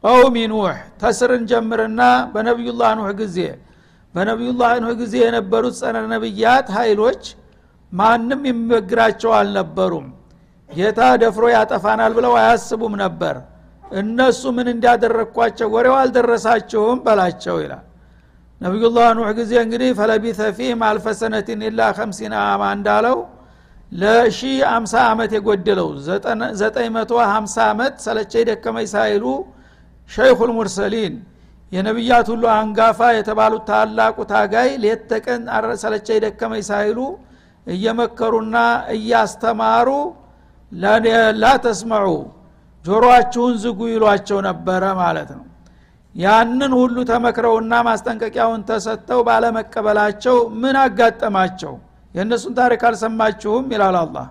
ቀውሚ 0.05 0.37
ኑህ 0.53 0.71
ተስርን 1.03 1.43
ጀምርና 1.51 2.01
በነቢዩላህ 2.33 2.91
ኑህ 3.01 3.11
ጊዜ 3.21 3.39
በነቢዩላህ 4.15 4.73
ኑህ 4.83 4.95
ጊዜ 5.03 5.15
የነበሩት 5.23 5.75
ጸረ 5.81 5.97
ነቢያት 6.13 6.67
ኃይሎች 6.79 7.23
ማንም 7.93 8.43
የሚበግራቸው 8.49 9.33
አልነበሩም። 9.39 10.09
ጌታ 10.71 11.01
ደፍሮ 11.23 11.45
ያጠፋናል 11.55 12.13
ብለው 12.19 12.35
አያስቡም 12.41 12.95
ነበር። 13.03 13.37
እነሱ 13.85 14.43
ምን 14.57 14.69
እንዲያደረግኳቸው 14.73 15.69
ወሬው 15.75 15.97
አልደረሳችሁም 16.01 17.01
በላቸው 17.07 17.57
ይላል 17.63 17.83
ነቢዩላህ 18.63 19.07
ኑሕ 19.19 19.29
ጊዜ 19.39 19.53
እንግዲህ 19.65 19.91
ፈለቢተ 19.99 20.41
ፊህም 20.57 20.81
አልፈሰነትን 20.89 21.63
ኢላ 21.69 21.81
ከምሲን 21.97 22.35
አማ 22.41 22.63
እንዳለው 22.77 23.17
ለሺ 23.93 24.41
አምሳ 24.75 24.95
ዓመት 25.09 25.31
የጎደለው 25.37 25.89
ዘጠኝ 26.61 26.89
መቶ 26.97 27.13
ሀምሳ 27.33 27.57
ዓመት 27.73 27.95
ሰለቸይ 28.05 28.45
ደከመኝ 28.51 28.87
ሳይሉ 28.95 29.25
ሸይኹል 30.11 30.51
ሙርሰሊን 30.59 31.15
የነቢያት 31.73 32.27
ሁሉ 32.33 32.45
አንጋፋ 32.55 33.01
የተባሉት 33.19 33.65
ታላቁ 33.71 34.17
ታጋይ 34.33 34.71
ሌት 34.85 35.13
ሰለቸይ 35.85 36.19
ደከመኝ 36.25 36.63
ሳይሉ 36.71 36.99
እየመከሩና 37.67 38.57
እያስተማሩ 38.97 39.89
ላ 41.43 41.49
ተስመዑ 41.65 42.07
ጆሮአችሁን 42.85 43.55
ዝጉ 43.65 43.81
ይሏቸው 43.95 44.39
ነበረ 44.49 44.85
ማለት 45.01 45.31
ነው 45.37 45.45
ያንን 46.15 46.73
ሁሉ 46.79 46.97
ተመክረውና 47.11 47.73
ማስጠንቀቂያውን 47.87 48.63
ተሰጥተው 48.69 49.21
ባለመቀበላቸው 49.29 50.37
ምን 50.63 50.77
አጋጠማቸው? 50.83 51.75
የእነሱን 52.15 52.55
ታሪክ 52.59 52.83
አልሰማችሁም? 52.89 53.67
ይላል 53.75 53.97
አላህ። 54.03 54.27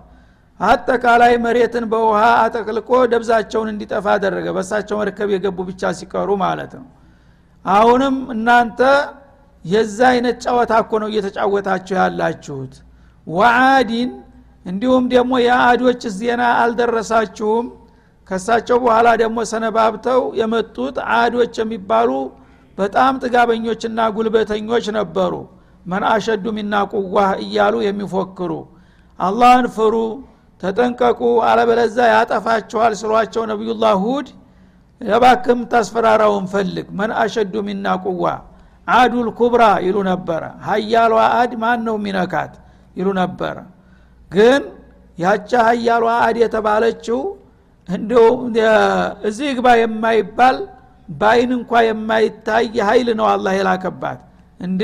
አጠቃላይ 0.60 1.32
መሬትን 1.44 1.84
በውሃ 1.92 2.20
አጠቅልቆ 2.42 2.90
ደብዛቸውን 3.12 3.68
እንዲጠፋ 3.72 4.06
አደረገ። 4.16 4.46
በሳቸው 4.56 4.96
መርከብ 5.00 5.28
የገቡ 5.34 5.58
ብቻ 5.70 5.92
ሲቀሩ 5.98 6.30
ማለት 6.44 6.72
ነው። 6.78 6.86
አሁንም 7.64 8.16
እናንተ 8.34 8.80
የዛ 9.64 9.98
አይነት 10.12 10.36
ጨዋታ 10.44 10.72
እኮ 10.84 10.92
ነው 11.02 11.08
እየተጫወታችሁ 11.12 11.94
ያላችሁት። 12.00 12.74
ወአዲን 13.26 14.10
እንዲሁም 14.66 15.04
ደግሞ 15.12 15.32
የአዶች 15.44 16.02
ዜና 16.16 16.42
አልደረሳችሁም 16.62 17.66
ከሳቸው 18.32 18.76
በኋላ 18.82 19.08
ደግሞ 19.20 19.38
ሰነባብተው 19.50 20.20
የመጡት 20.38 20.96
አዶች 21.16 21.56
የሚባሉ 21.60 22.10
በጣም 22.78 23.18
ጥጋበኞችና 23.22 24.00
ጉልበተኞች 24.16 24.86
ነበሩ። 24.96 25.32
መን 25.86 26.04
አሸዱ 26.10 26.44
ሚና 26.56 26.74
ቁዋህ 26.92 27.30
እያሉ 27.44 27.74
የሚፎክሩ 27.86 28.52
አላህን 29.18 29.66
ፍሩ 29.76 29.94
ተጠንቀቁ 30.60 31.20
አለበለዛ 31.48 31.98
ያጠፋችኋል 32.12 32.92
ስሏቸው 33.00 33.44
ነቢዩላህ 33.50 33.94
ሁድ 34.04 34.28
የባክም 35.00 35.60
ታስፈራራውን 35.72 36.46
ፈልግ 36.52 36.88
መን 36.98 37.12
አሸዱ 37.22 37.54
ሚና 37.68 37.86
ቁዋ 38.06 38.24
አዱል 38.88 39.28
ኩብራ 39.38 39.64
ይሉ 39.86 39.96
ነበረ 40.10 40.42
ሀያሏ 40.68 41.12
አድ 41.34 41.52
ማን 41.62 41.80
ነው 41.88 41.96
ሚነካት 42.04 42.54
ይሉ 42.96 43.08
ነበረ 43.20 43.56
ግን 44.30 44.62
ያቻ 45.18 45.50
ሀያሏ 45.68 46.04
አድ 46.20 46.36
የተባለችው 46.42 47.20
እንዲሁ 47.92 48.22
እዚህ 49.28 49.48
ግባ 49.56 49.68
የማይባል 49.80 50.58
በአይን 51.14 51.50
እንኳ 51.56 51.72
የማይታይ 51.86 52.66
ኃይል 52.88 53.08
ነው 53.18 53.26
አላህ 53.32 53.52
የላከባት። 53.58 54.20
እንደ 54.60 54.82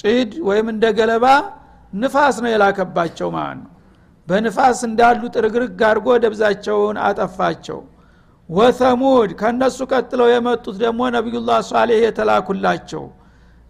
ጭድ 0.00 0.30
ወይም 0.48 0.66
እንደ 0.72 0.84
ገለባ 0.98 1.26
ንፋስ 1.92 2.36
ነው 2.44 2.50
የላከባቸው 2.52 3.28
ማለት 3.36 3.58
ነው። 3.60 3.70
በንፋስ 4.28 4.78
እንዳሉ 4.88 5.20
ጥርግርግ 5.34 5.80
አድርጎ 5.88 6.08
ደብዛቸውን 6.24 6.96
አጠፋቸው። 7.08 7.78
ወተሙድ 8.48 9.30
ከነሱ 9.40 9.78
ቀጥለው 9.92 10.28
የመጡት 10.32 10.76
ደግሞ 10.82 11.00
ነቢዩላህ 11.16 11.58
ሷሌህ 11.68 12.00
የተላኩላቸው። 12.04 13.04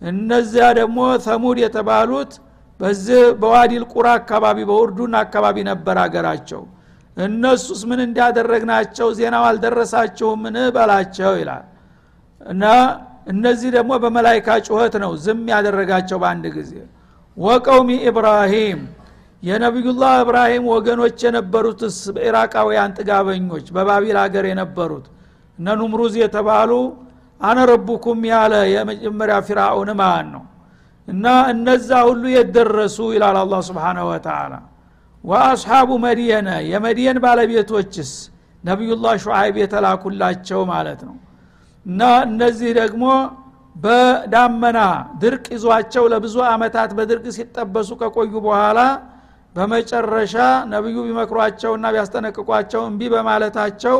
እነዚያ 0.03 0.65
ደግሞ 0.79 0.99
ተሙድ 1.27 1.59
የተባሉት 1.65 2.33
በዚህ 2.81 3.21
በዋዲል 3.43 3.85
ቁራ 3.93 4.07
አካባቢ 4.21 4.59
በኡርዱን 4.71 5.13
አካባቢ 5.23 5.57
ነበር 5.71 5.97
አገራቸው 6.03 6.63
እነሱስ 7.17 7.81
ምን 7.91 8.01
እንዳደረግናቸው? 8.07 9.09
ዜናው 9.19 9.45
አልደረሳቸውምን 9.49 10.57
በላቸው 10.77 11.33
ይላል። 11.41 11.65
እና 12.41 12.65
እነዚህ 13.27 13.71
ደግሞ 13.77 13.93
በመላይካ 14.03 14.49
ጩኸት 14.67 14.95
ነው 15.03 15.13
ዝም 15.25 15.41
ያደረጋቸው 15.53 16.19
በአንድ 16.23 16.45
ጊዜ። 16.57 16.73
ወቀውሚ 17.37 17.91
ኢብራሂም 18.09 18.81
የነቢዩላህ 19.43 20.13
እብራሂም 20.23 20.65
ወገኖች 20.73 21.19
የነበሩትስ 21.27 21.97
ኢራቃውያን 22.27 22.95
ጥጋበኞች 22.99 23.67
በባቢል 23.75 24.17
ሀገር 24.23 24.45
የነበሩት 24.51 25.07
እነ 25.59 25.67
ኑምሩዝ 25.81 26.15
የተባሉ 26.23 26.71
አነ 27.41 27.59
ረቡኩም 27.71 28.21
ያለ 28.31 28.55
የመጀመሪያ 28.75 29.37
ፊራውን 29.49 29.91
ማን 30.01 30.27
ነው? 30.35 30.45
እና 31.09 31.25
እነዛ 31.53 31.91
ሁሉ 32.09 32.25
የደረሱ 32.37 32.99
ይላል 33.15 33.37
አላ 33.43 33.55
ስብሓንሁ 33.69 34.07
ወተላ 34.11 34.53
ወአስሓቡ 35.27 35.91
መድየነ 36.05 36.49
የመድየን 36.73 37.19
ባለቤቶችስ? 37.25 38.11
ነቢዩላህ 38.65 39.15
ሹዓይብ 39.25 39.57
የተላኩላቸው 39.63 40.61
ማለት 40.73 41.01
ነው። 41.09 41.17
እና 41.87 42.01
እነዚህ 42.29 42.71
ደግሞ 42.81 43.05
በዳመና 43.77 44.79
ድርቅ 45.23 45.47
ይዟቸው 45.55 46.05
ለብዙ 46.13 46.37
አመታት 46.53 46.91
በድርቅ 46.99 47.25
ሲጠበሱ 47.37 47.91
ከቆዩ 48.01 48.33
በኋላ 48.47 48.79
በመጨረሻ 49.55 50.35
ነቢዩ 50.73 50.97
ቢመክሯቸውና 51.07 51.85
ቢያስጠነቅቋቸው 51.95 52.83
እምቢ 52.89 53.03
በማለታቸው 53.15 53.99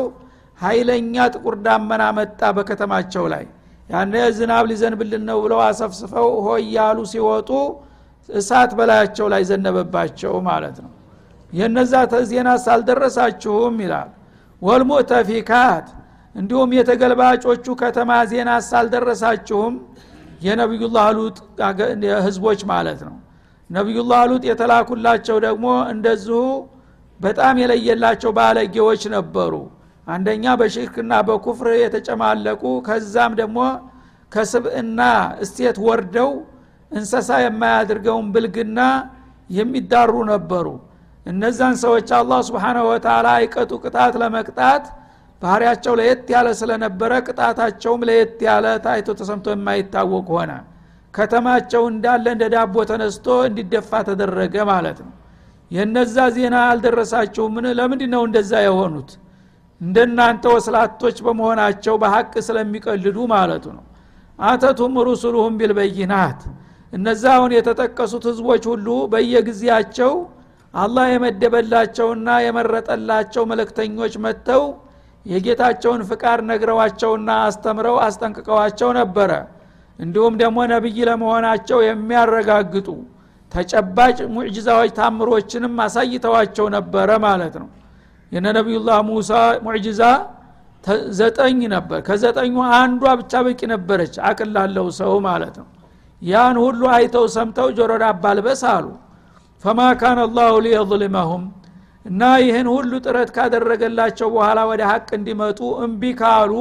ኃይለኛ 0.59 1.15
ጥቁር 1.33 1.55
ዳመና 1.65 2.03
መጣ 2.17 2.41
በከተማቸው 2.57 3.25
ላይ። 3.33 3.45
ያነ 3.89 4.15
ዝናብ 4.37 4.65
ሊዘንብልን 4.71 5.23
ነው 5.29 5.37
ብለው 5.43 5.59
አሰፍስፈው 5.67 6.29
ሆ 6.45 6.49
ሲወጡ 7.11 7.49
እሳት 8.29 8.71
በላያቸው 8.77 9.27
ላይ 9.33 9.43
ዘነበባቸው 9.49 10.33
ማለት 10.47 10.77
ነው 10.83 10.91
የነዛ 11.53 11.93
ዜና 12.31 12.49
ሳልደረሳችሁም 12.65 13.75
ይላል። 13.83 14.09
ወልሙእተፊካት 14.61 15.87
እንዲሁም 16.35 16.71
የተገልባጮቹ 16.77 17.65
ከተማ 17.81 18.11
ዜና 18.31 18.49
ሳልደረሳችሁም 18.69 19.75
የነቢዩላህ 20.41 21.07
ሉጥ 21.17 21.37
ህዝቦች 22.25 22.59
ማለት 22.71 22.99
ነው። 23.07 23.15
ነቢዩላህ 23.69 24.21
ሉጥ 24.29 24.43
የተላኩላቸው 24.49 25.37
ደግሞ 25.45 25.65
እንደዚሁ 25.93 26.41
በጣም 27.19 27.55
የለየላቸው 27.61 28.31
ባለጌዎች 28.37 29.01
ነበሩ። 29.15 29.53
አንደኛ 30.07 30.45
በሽርክና 30.59 31.13
በኩፍር 31.27 31.67
የተጨማለቁ 31.77 32.63
ከዛም 32.87 33.31
ደግሞ 33.41 33.57
ከስብእና 34.31 35.01
እስቴት 35.43 35.77
ወርደው 35.87 36.29
እንሰሳ 36.91 37.29
የማያድርገውን 37.43 38.27
ብልግና 38.35 38.79
የሚዳሩ 39.49 40.13
ነበሩ 40.31 40.67
እነዛን 41.27 41.75
ሰዎች 41.83 42.09
አላህ 42.17 42.39
ስብሓናሁ 42.47 42.85
ወተላ 42.91 43.27
አይቀጡ 43.39 43.71
ቅጣት 43.83 44.13
ለመቅጣት 44.21 44.83
ባህሪያቸው 45.41 45.93
ለየት 45.99 46.27
ያለ 46.33 46.47
ስለነበረ 46.59 47.11
ቅጣታቸውም 47.25 48.01
ለየት 48.09 48.39
ያለ 48.47 48.65
ታይቶ 48.85 49.07
ተሰምቶ 49.19 49.47
የማይታወቅ 49.55 50.27
ሆነ። 50.35 50.51
ከተማቸው 51.13 51.83
እንዳለ 51.91 52.25
እንደ 52.35 52.45
ዳቦ 52.53 52.75
ተነስቶ 52.89 53.27
እንዲደፋ 53.47 53.91
ተደረገ 54.07 54.55
ማለት 54.71 54.97
ነው። 55.05 55.13
የነዛ 55.71 56.17
ዜና 56.35 56.55
አልደረሳቸውም 56.69 57.53
ምን 57.57 57.65
ለምንድ 57.79 58.03
ነው 58.13 58.21
እንደዛ 58.27 58.51
የሆኑት? 58.65 59.09
እንደናንተ 59.81 60.43
ወስላቶች 60.55 61.17
በመሆናቸው 61.25 61.95
በሀቅ 62.01 62.33
ስለሚቀልዱ 62.47 63.17
ማለቱ 63.33 63.65
ነው። 63.77 63.83
አተቱም 64.39 64.95
ሩሱሉሁም 65.07 65.53
ቢልበይናት። 65.59 66.39
እነዛ 66.93 67.23
አሁን 67.37 67.51
የተጠቀሱት 67.57 68.23
ህዝቦች 68.31 68.63
ሁሉ 68.71 68.87
በየጊዜያቸው 69.13 70.11
አላህ 70.73 71.05
የመደበላቸውና 71.11 72.29
የመረጠላቸው 72.45 73.43
መለክተኞች 73.51 74.13
መጥተው 74.25 74.63
የጌታቸውን 75.25 76.01
ፍቃድ 76.09 76.39
ነግረዋቸውና 76.49 77.29
አስተምረው 77.45 77.95
አስጠንቅቀዋቸው 78.05 78.89
ነበረ። 78.99 79.31
እንዲሁም 79.99 80.33
ደግሞ 80.41 80.57
ነቢይ 80.71 80.99
ለመሆናቸው 81.09 81.79
የሚያረጋግጡ 81.85 82.87
ተጨባጭ 83.51 84.17
ሙዕጅዛዎች 84.35 84.91
ታምሮችንም 84.97 85.75
አሳይተዋቸው 85.85 86.65
ነበረ 86.75 87.09
ማለት 87.25 87.55
ነው። 87.61 87.67
የነ 88.31 88.45
ነቢዩላህ 88.57 88.97
ሙሳ 89.09 89.31
ሙዕጅዛ 89.65 90.01
ዘጠኝ 91.19 91.59
ነበር። 91.73 91.99
ከዘጠኙ 92.07 92.55
አንዷ 92.77 93.03
ብቻ 93.19 93.41
በቂ 93.45 93.61
ነበረች 93.73 94.15
አቅላለው 94.29 94.87
ሰው 94.99 95.13
ማለት 95.27 95.55
ነው። 95.61 95.67
ያን 96.21 96.55
ሁሉ 96.63 96.81
አይተው 96.93 97.25
ሰምተው 97.35 97.67
ጆሮ 97.77 97.91
ዳባ 98.03 98.23
ልበስ 98.37 98.61
አሉ 98.73 98.85
ፈማ 99.63 99.79
ካነ 99.99 100.19
አላሁ 100.27 100.53
ሊየظልመሁም 100.65 101.43
እና 102.05 102.21
ይህን 102.43 102.67
ሁሉ 102.73 102.91
ጥረት 103.05 103.29
ካደረገላቸው 103.35 104.27
በኋላ 104.35 104.59
ወደ 104.69 104.81
ሀቅ 104.91 105.07
እንዲመጡ 105.17 105.59
እምቢ 105.85 106.11
ካሉ 106.19 106.53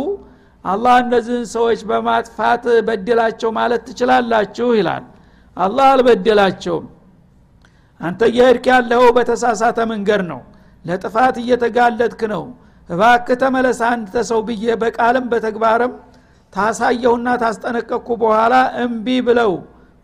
አላህ 0.64 0.94
እነዚህን 1.02 1.44
ሰዎች 1.52 1.80
በማጥፋት 1.90 2.64
በደላቸው 2.86 3.50
ማለት 3.58 3.82
ትችላላችሁ 3.88 4.68
ይላል። 4.78 5.04
አላህ 5.56 5.86
አልበደላቸውም። 5.92 6.86
አንተ 8.00 8.20
እየሄድክ 8.30 8.66
ያለው 8.72 9.02
በተሳሳተ 9.16 9.78
መንገድ 9.92 10.22
ነው። 10.32 10.40
ለጥፋት 10.84 11.36
እየተጋለጥክ 11.42 12.22
ነው። 12.34 12.42
እባክ 12.88 13.28
ተመለስ 13.40 13.78
አንድ 13.90 14.06
ተሰው 14.14 14.40
ብዬ 14.48 14.74
በቃልም 14.82 15.24
በተግባርም 15.30 15.94
ታሳየሁና 16.52 17.28
ታስጠነቀቅኩ 17.42 18.08
በኋላ 18.22 18.54
እምቢ 18.84 19.06
ብለው 19.28 19.52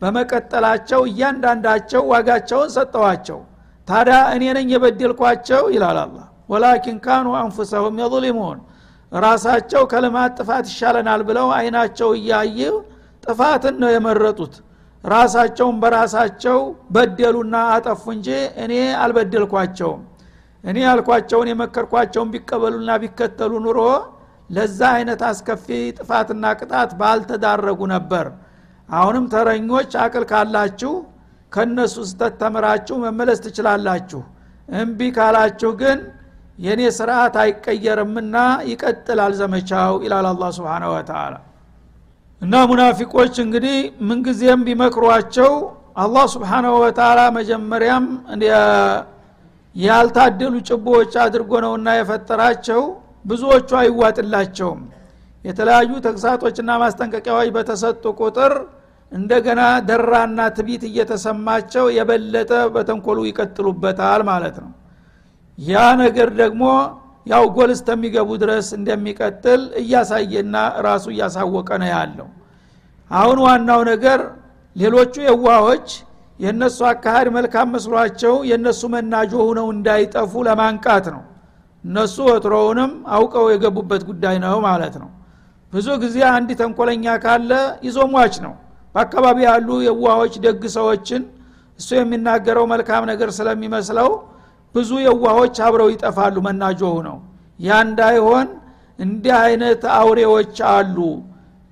በመቀጠላቸው 0.03 1.01
እያንዳንዳቸው 1.11 2.03
ዋጋቸውን 2.13 2.71
ሰጠዋቸው። 2.77 3.39
ታዲያ 3.89 4.19
እኔ 4.35 4.45
ነኝ 4.57 4.69
የበደልኳቸው? 4.75 5.63
ይላል 5.75 5.99
አላ 6.03 6.17
ወላኪን 6.53 6.97
ካኑ 7.05 7.27
አንፉሰሁም 7.41 7.97
የظሊሙን 8.03 8.59
ራሳቸው 9.13 9.83
ከልማት 9.93 10.33
ጥፋት 10.39 10.65
ይሻለናል 10.71 11.21
ብለው 11.29 11.49
አይናቸው 11.57 12.11
እያየ 12.19 12.59
ጥፋትን 13.25 13.75
ነው 13.83 13.91
የመረጡት። 13.95 14.55
ራሳቸውን 15.05 15.77
በራሳቸው 15.83 16.59
በደሉና 16.95 17.57
አጠፉ 17.75 18.03
እንጂ 18.17 18.29
እኔ 18.65 18.73
አልበደልኳቸውም። 19.03 20.03
እኔ 20.65 20.79
ያልኳቸውን 20.87 21.49
የመከርኳቸውን 21.51 22.29
ቢቀበሉና 22.35 22.91
ቢከተሉ 23.03 23.53
ኑሮ 23.65 23.79
ለዛ 24.51 24.81
አይነት 24.97 25.21
አስከፊ 25.29 25.67
ጥፋትና 25.99 26.45
ቅጣት 26.61 26.91
ባልተዳረጉ 27.01 27.81
ነበር 27.95 28.27
አሁንም 28.93 29.25
ተረኞች 29.33 29.93
አቅል 30.03 30.25
ካላችሁ 30.31 30.93
ከነሱ 31.53 31.95
ስተት 32.11 32.35
ተምራችሁ 32.41 32.97
መመለስ 33.05 33.39
ትችላላችሁ። 33.45 34.21
እምቢ 34.79 35.01
ካላችሁ 35.17 35.71
ግን 35.81 35.99
የእኔ 36.59 36.83
ስርዓት 36.97 37.35
አይቀየርምና 37.43 38.37
ይቀጥላል 38.71 39.33
ዘመቻው 39.41 39.93
ይላል 40.05 40.27
አላ 40.31 40.45
ስብን 40.57 40.85
ወተላ 40.93 41.35
እና 42.43 42.55
ሙናፊቆች 42.71 43.35
እንግዲህ 43.45 43.77
ምንጊዜም 44.09 44.61
ቢመክሯቸው 44.69 45.53
አላህ 46.03 46.25
ስብሓናሁ 46.35 46.75
ወተላ 46.85 47.21
መጀመሪያም 47.39 48.05
ያልታደሉ 49.77 50.55
ጭቦዎች 50.69 51.13
አድርጎ 51.25 51.53
ነውና 51.65 51.89
የፈጠራቸው 51.99 52.81
ብዙዎቹ 53.25 53.71
አይዋጥላቸውም። 53.81 54.81
የተለያዩ 55.45 55.91
ተግሳጦችና 56.07 56.71
ማስጠንቀቂያዎች 56.83 57.49
በተሰጡ 57.57 58.05
ቁጥር 58.21 58.53
እንደገና 59.13 59.61
ደራና 59.89 60.41
ትቢት 60.57 60.83
እየተሰማቸው 60.89 61.87
የበለጠ 61.97 62.53
በተንኮሉ 62.75 63.19
ይቀጥሉበታል 63.29 64.21
ማለት 64.31 64.57
ነው። 64.65 64.71
ያ 65.59 65.81
ነገር 66.03 66.29
ደግሞ 66.41 66.63
ያው 67.27 67.45
ጎል 67.57 67.71
እስተሚገቡ 67.75 68.31
ድረስ 68.43 68.69
እንደሚቀጥል 68.79 69.61
እያሳየና 69.83 70.55
ራሱ 70.87 71.05
እያሳወቀ 71.15 71.69
ነው 71.83 71.91
ያለው። 71.95 72.29
አሁን 73.11 73.39
ዋናው 73.45 73.81
ነገር 73.91 74.21
ሌሎቹ 74.77 75.15
የዋሆች 75.27 75.87
የእነሱ 76.41 76.79
አካሃድ 76.91 77.29
መልካም 77.37 77.69
መስሏቸው 77.75 78.35
የእነሱ 78.51 78.83
መናጆ 78.95 79.33
ሁነው 79.43 79.67
እንዳይጠፉ 79.75 80.33
ለማንቃት 80.49 81.07
ነው። 81.15 81.23
እነሱ 81.85 82.17
ወትሮውንም 82.29 82.93
አውቀው 83.17 83.47
የገቡበት 83.53 84.03
ጉዳይ 84.11 84.37
ነው 84.45 84.57
ማለት 84.67 84.95
ነው። 85.03 85.11
ብዙ 85.73 85.89
ጊዜ 86.03 86.17
አንድ 86.33 86.51
ተንኮለኛ 86.61 87.15
ካለ 87.25 87.53
ይዞሟች 87.87 88.35
ነው 88.45 88.55
በአካባቢ 88.95 89.39
ያሉ 89.47 89.69
የዋሆች 89.87 90.35
ደግ 90.45 90.63
ሰዎችን 90.77 91.23
እሱ 91.81 91.89
የሚናገረው 91.99 92.65
መልካም 92.73 93.05
ነገር 93.11 93.29
ስለሚመስለው 93.37 94.11
ብዙ 94.75 94.91
የዋሆች 95.05 95.57
አብረው 95.67 95.89
ይጠፋሉ 95.93 96.37
መናጆ 96.47 96.81
ነው። 97.09 97.17
ያ 97.59 97.79
እንዳይሆን 97.87 98.47
እንዲህ 98.99 99.35
አይነት 99.45 99.83
አውሬዎች 99.97 100.57
አሉ። 100.73 100.97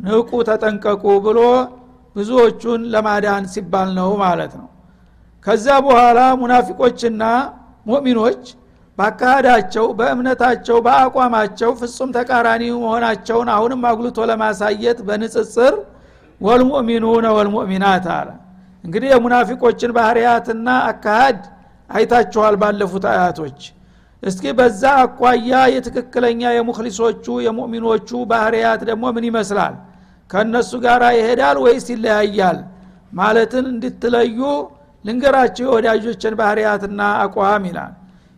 ንቁ 0.01 0.31
ተጠንቀቁ 0.49 1.05
ብሎ 1.27 1.39
ብዙዎቹን 2.17 2.81
ለማዳን 2.93 3.45
ሲባል 3.53 3.89
ነው 3.99 4.11
ማለት 4.23 4.53
ነው። 4.61 4.69
ከዛ 5.47 5.67
በኋላ 5.87 6.21
ሙናፊቆችና 6.41 7.23
ሙእሚኖች 7.87 8.43
በአካሃዳቸው 8.99 9.87
በእምነታቸው 9.99 10.79
በአቋማቸው 10.87 11.71
ፍጹም 11.81 12.11
ተቃራኒ 12.17 12.65
መሆናቸውን 12.83 13.49
አሁንም 13.55 13.85
አጉልቶ 13.91 14.19
ለማሳየት 14.31 14.99
በንጽጽር 15.09 15.75
ወልሙእሚኑነ 16.41 17.27
ወልሙእሚናት 17.37 18.07
አለ። 18.17 18.29
እንግዲህ 18.85 19.09
የሙናፊቆችን 19.13 19.91
ባህርያትና 19.97 20.69
አካሃድ 20.91 21.41
አይታችኋል 21.91 22.55
ባለፉት 22.63 23.05
አያቶች። 23.13 23.61
እስኪ 24.23 24.45
በዛ 24.59 24.83
አኳያ 25.03 25.53
የትክክለኛ 25.75 26.43
የሙክሊሶቹ 26.57 27.25
የሙእሚኖቹ 27.47 28.11
ባህርያት 28.31 28.81
ደግሞ 28.91 29.05
ምን 29.17 29.25
ይመስላል? 29.29 29.75
ከእነሱ 30.31 30.71
ጋር 30.85 31.03
ይሄዳል 31.19 31.57
ወይስ 31.65 31.87
ይለያያል? 31.95 32.59
ማለትን 33.13 33.65
እንድትለዩ 33.73 34.41
ልንገራቸው 35.05 35.65
የወዳጆችን 35.69 36.35
ባህርያትና 36.41 37.01
አቋም 37.23 37.65
ይላል። 37.71 37.93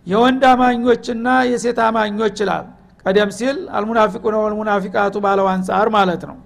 የወንድ 0.06 0.42
አማኞችና 0.52 1.26
የሴት 1.50 1.78
አማኞች 1.86 2.36
ይላል። 2.42 2.64
ቀደም 3.06 3.30
ሲል 3.36 3.58
አልሙናፊቁነ 3.76 4.34
ወልሙናፊቃቱ 4.44 5.14
ባለው 5.24 5.46
አንጻር 5.52 5.86
ማለት 5.96 6.22
ነው 6.30 6.36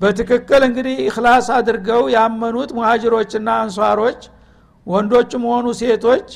በትክክል 0.00 0.62
እንግዲህ 0.68 0.96
እክላስ 1.04 1.46
አድርገው 1.56 2.02
ያመኑት 2.14 2.70
ሙሃጅሮችና 2.78 3.48
አንሷሮች 3.62 4.20
ወንዶችም 4.86 5.44
ሆኑ 5.50 5.66
ሴቶች 5.80 6.28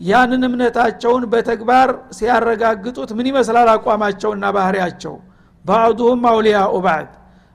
ያንን 0.00 0.42
እምነታቸውን 0.48 1.22
በተግባር 1.32 1.88
ሲያረጋግጡት 2.16 3.10
ምን 3.18 3.26
ይመስላል 3.30 3.68
አቋማቸውና 3.74 4.44
ባህሪያቸው? 4.56 5.14
ባዕዱሁም 5.64 6.24
አውሊያኡ 6.30 6.74
ባዕድ። 6.86 7.12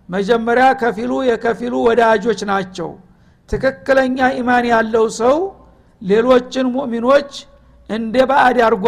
መጀመሪያ 0.10 0.66
ከፊሉ 0.82 1.12
የከፊሉ 1.30 1.74
ወዳጆች 1.88 2.40
ናቸው። 2.52 2.90
ትክክለኛ 3.50 4.18
ኢማን 4.40 4.66
ያለው 4.74 5.06
ሰው 5.22 5.38
ሌሎችን 6.02 6.68
ሙእሚኖች 6.76 7.32
እንደ 7.90 8.16
ባዕድ 8.32 8.58
አርጎ 8.68 8.86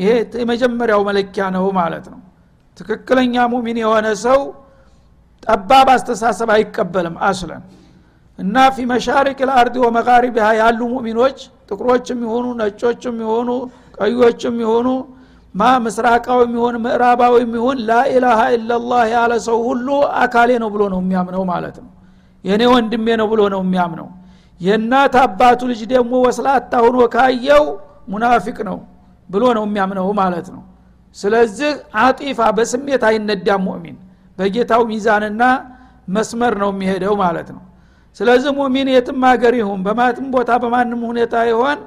ይሄ 0.00 0.10
የመጀመሪያው 0.42 1.00
መለኪያ 1.08 1.44
ነው 1.56 1.64
ማለት 1.78 2.06
ነው። 2.12 2.20
ትክክለኛ 2.76 3.34
ሙእሚን 3.52 3.78
የሆነ 3.82 4.08
ሰው 4.24 4.40
ጠባብ 5.42 5.88
አስተሳሰብ 5.94 6.50
አይቀበልም። 6.56 7.16
አስለን 7.28 7.62
እና 8.38 8.56
ፊ 8.74 8.84
መሻሪቅ 8.90 9.38
ልአርድ 9.48 9.74
ወመቃሪቢሃ 9.84 10.46
ያሉ 10.60 10.80
ሙእሚኖች 10.92 11.38
ጥቁሮችም 11.68 12.20
ይሆኑ 12.26 12.46
ነጮችም 12.60 13.16
ይሆኑ 13.24 13.48
ቀዮችም 13.98 14.56
ይሆኑ 14.64 14.88
ማ 15.54 15.70
ምስራቃዊ 15.84 16.38
የሚሆን 16.44 16.74
ምዕራባዊ 16.84 17.34
የሚሆን 17.42 17.78
ላኢላሃ 17.88 18.40
ኢላላህ 18.54 19.02
ያለ 19.14 19.32
ሰው 19.46 19.58
ሁሉ 19.66 19.88
አካሌ 20.22 20.50
ነው 20.62 20.68
ብሎ 20.74 20.82
ነው 20.92 21.00
የሚያምነው 21.02 21.42
ማለት 21.50 21.76
ነው። 21.82 21.90
የእኔ 22.44 22.62
ወንድሜ 22.72 23.06
ነው 23.20 23.26
ብሎ 23.32 23.40
ነው 23.54 23.60
የሚያምነው። 23.64 24.08
የእናት 24.60 25.14
አባቱ 25.22 25.60
ልጅ 25.70 25.80
ደግሞ 25.92 26.12
ወስላታ 26.26 26.72
ሁኖ 26.84 26.96
ካየው 27.14 27.64
ሙናፊቅ 28.08 28.58
ነው 28.68 28.78
ብሎ 29.28 29.44
ነው 29.58 29.64
የሚያምነው 29.68 30.08
ማለት 30.20 30.46
ነው። 30.54 30.62
ስለዚህ 31.16 31.70
አጢፋ 32.02 32.40
በስሜት 32.56 33.02
አይነዳም 33.08 33.62
ሙእሚን 33.66 33.96
በጌታው 34.38 34.82
ሚዛንና 34.90 35.42
መስመር 36.08 36.54
ነው 36.62 36.70
የሚሄደው 36.74 37.14
ማለት 37.22 37.48
ነው። 37.56 37.62
ስለዚህ 38.16 38.50
ሙእሚን 38.58 38.88
የትም 38.94 39.20
ሀገር 39.28 39.54
ይሁን 39.60 39.80
በማትም 39.86 40.26
ቦታ 40.34 40.50
በማንም 40.62 41.02
ሁኔታ 41.10 41.34
ይሆን 41.50 41.78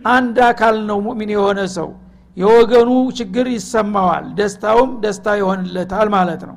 አንድ 0.00 0.36
አካል 0.48 0.76
ነው 0.90 0.98
ሙእሚን 1.06 1.30
የሆነ 1.34 1.60
ሰው። 1.76 1.88
የወገኑ 2.36 2.90
ችግር 3.18 3.46
ይሰማዋል 3.54 4.26
ደስታውም 4.38 4.90
ደስታ 5.04 5.26
ይሆንለታል 5.40 6.08
ማለት 6.16 6.42
ነው። 6.50 6.56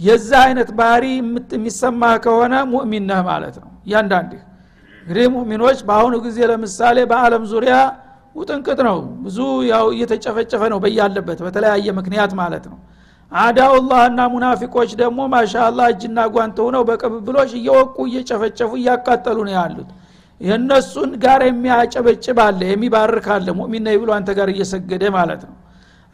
የዛ 0.00 0.30
አይነት 0.46 0.70
ባህሪ 0.78 1.04
የሚሰማ 1.54 2.02
ከሆነ 2.24 2.54
ሙእሚን 2.72 3.04
ነህ 3.10 3.20
ማለት 3.28 3.56
ነው። 3.62 3.70
እያንዳንድህ 3.86 4.42
እንግዲህ 5.02 5.26
ሙእሚኖች 5.34 5.78
በአሁኑ 5.88 6.14
ጊዜ 6.26 6.38
ለምሳሌ 6.50 6.98
በአለም 7.10 7.44
ዙሪያ 7.52 7.76
ውጥንቅጥ 8.36 8.78
ነው። 8.88 8.98
ብዙ 9.24 9.38
ያው 9.70 9.86
እየተጨፈጨፈ 9.94 10.62
ነው 10.72 10.78
በያለበት 10.84 11.38
በተለያየ 11.46 11.86
ምክንያት 11.98 12.32
ማለት 12.40 12.64
ነው 12.70 12.78
አዳውላህና 13.40 14.20
ሙናፊቆች 14.32 14.90
ደግሞ 15.00 15.20
ማሻአላ 15.32 15.80
እጅና 15.92 16.20
ጓንት 16.34 16.56
ሆነው 16.64 16.82
በቅብብሎች 16.88 17.50
እየወቁ 17.58 17.96
እየጨፈጨፉ 18.08 18.70
እያቃጠሉ 18.80 19.38
ነው 19.48 19.54
ያሉት። 19.58 19.90
የእነሱን 20.40 21.10
ጋር 21.24 21.40
የሚያጨበጭብ 21.46 22.38
አለ 22.44 22.60
የሚባርክ 22.70 23.26
አለ። 23.34 23.46
ሙእሚን 23.58 23.84
ነኝ 23.86 23.96
ብሎ 24.02 24.10
አንተ 24.16 24.30
ጋር 24.38 24.48
እየሰገደ 24.54 25.04
ማለት 25.16 25.42
ነው። 25.48 25.54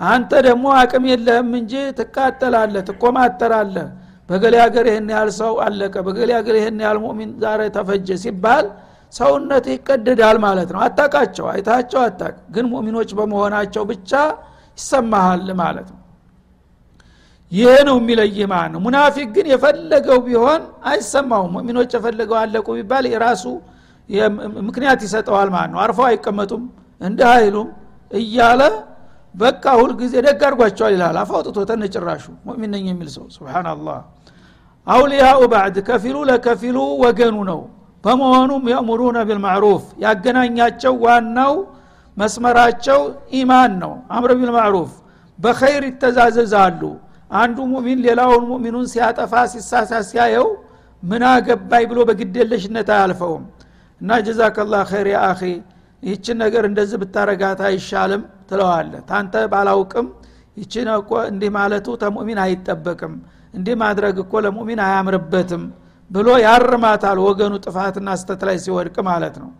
አንተ 0.01 0.33
ደግሞ 0.47 0.67
አቅም 0.81 1.05
የለህም 1.11 1.51
እንጂ 1.61 1.73
ትቃጠላለህ 1.99 2.83
ትኮማተራለህ 2.89 3.87
በገሌ 4.29 4.55
ሀገር 4.65 4.87
ይህን 4.91 5.09
ያህል 5.15 5.31
ሰው 5.39 5.53
አለቀ 5.65 5.95
በገሌ 6.07 6.31
ሀገር 6.39 6.57
ይህን 6.61 6.79
ያህል 6.85 6.99
ሙእሚን 7.05 7.31
ዛሬ 7.43 7.61
ተፈጀ 7.77 8.09
ሲባል 8.25 8.67
ሰውነት 9.13 9.67
ይቀደዳል 9.73 10.37
ማለት 10.45 10.71
ነው። 10.75 10.81
አታቃቸው 10.87 11.47
አይታቸው 11.53 12.01
አታቅ 12.05 12.35
ግን 12.55 12.67
ሙእሚኖች 12.73 13.11
በመሆናቸው 13.19 13.85
ብቻ 13.91 14.13
ይሰማሃል 14.79 15.49
ማለት 15.61 15.89
ነው 15.93 15.98
ይሄ 17.53 17.71
ነው 17.89 17.97
የሚለይ 18.01 18.39
ማለት 18.53 18.71
ነው? 18.75 18.81
ሙናፊቅ 18.87 19.29
ግን 19.37 19.47
የፈለገው 19.53 20.19
ቢሆን 20.27 20.61
አይሰማውም። 20.85 21.51
ሙእሚኖች 21.57 21.91
የፈለገው 21.97 22.37
አለቁ 22.43 22.67
ቢባል 22.79 23.05
የራሱ 23.13 23.45
ምክንያት 24.69 25.01
ይሰጠዋል 25.07 25.49
ማለት 25.55 25.71
ነው? 25.73 25.79
አርፈው 25.85 26.07
አይቀመጡም 26.11 26.63
እንደ 27.01 27.21
ሀይሉም 27.31 27.69
እያለ 28.11 28.61
በቃ 29.35 29.65
ሁልጊዜ 29.81 30.15
ደግ 30.27 30.41
አድርጓቸዋል 30.47 30.93
ይላል። 30.97 31.17
አፋውጥቶ 31.23 31.59
ተነጭራሹ 31.71 32.25
ሙእሚን 32.47 32.71
ነኝ 32.75 32.85
የሚል 32.91 33.09
ሰው። 33.17 33.25
ስብናላህ 33.35 33.99
አውሊያኡ 34.87 35.41
ባዕድ 35.53 35.77
ከፊሉ 35.89 36.17
ለከፊሉ 36.31 36.77
ወገኑ 37.03 37.37
ነው። 37.51 37.61
በመሆኑም 38.05 38.65
የእሙሩነ 38.73 39.19
ቢልማዕሩፍ 39.29 39.83
ያገናኛቸው 40.05 40.95
ዋናው 41.05 41.55
መስመራቸው 42.17 43.01
ኢማን 43.33 43.73
ነው። 43.83 43.93
አምር 44.11 44.31
ቢልማዕሩፍ 44.39 44.91
በኸይር 45.39 45.83
ይተዛዘዛሉ 45.89 46.81
አንዱ 47.31 47.59
ሙሚን 47.73 47.99
ሌላውን 48.07 48.45
ሙሚኑን 48.51 48.87
ሲያጠፋ 48.93 49.33
ሲሳሳ 49.53 49.93
ሲያየው 50.11 50.49
ምን 51.03 51.23
አገባይ 51.31 51.85
ብሎ 51.91 51.99
በግዴለሽነት 52.09 52.89
አያልፈውም። 52.95 53.45
እና 54.01 54.11
ጀዛከላ 54.27 54.75
ኸይር 54.91 55.09
ያ 55.13 55.19
አኺ 55.29 55.41
ይችን 56.03 56.37
ነገር 56.43 56.65
እንደዚህ 56.71 56.99
ብታረጋት 57.03 57.61
አይሻልም 57.69 58.23
ትለዋለ 58.51 58.93
ታንተ 59.09 59.35
ባላውቅም 59.53 60.07
ይችን 60.57 60.89
እኮ 60.95 61.11
እንዲህ 61.31 61.51
ማለቱ 61.57 61.87
ተሙእሚን 62.03 62.39
አይጠበቅም 62.45 63.15
እንዲህ 63.55 63.75
ማድረግ 63.83 64.17
እኮ 64.25 64.33
ለሙእሚን 64.45 64.81
አያምርበትም 64.87 65.63
ብሎ 66.11 66.29
ያርማታል 66.45 67.19
ወገኑ 67.27 67.55
ጥፋትና 67.65 68.09
ስተት 68.21 68.43
ላይ 68.49 68.57
ሲወድቅ 68.65 68.97
ማለት 69.09 69.35
ነው። 69.43 69.51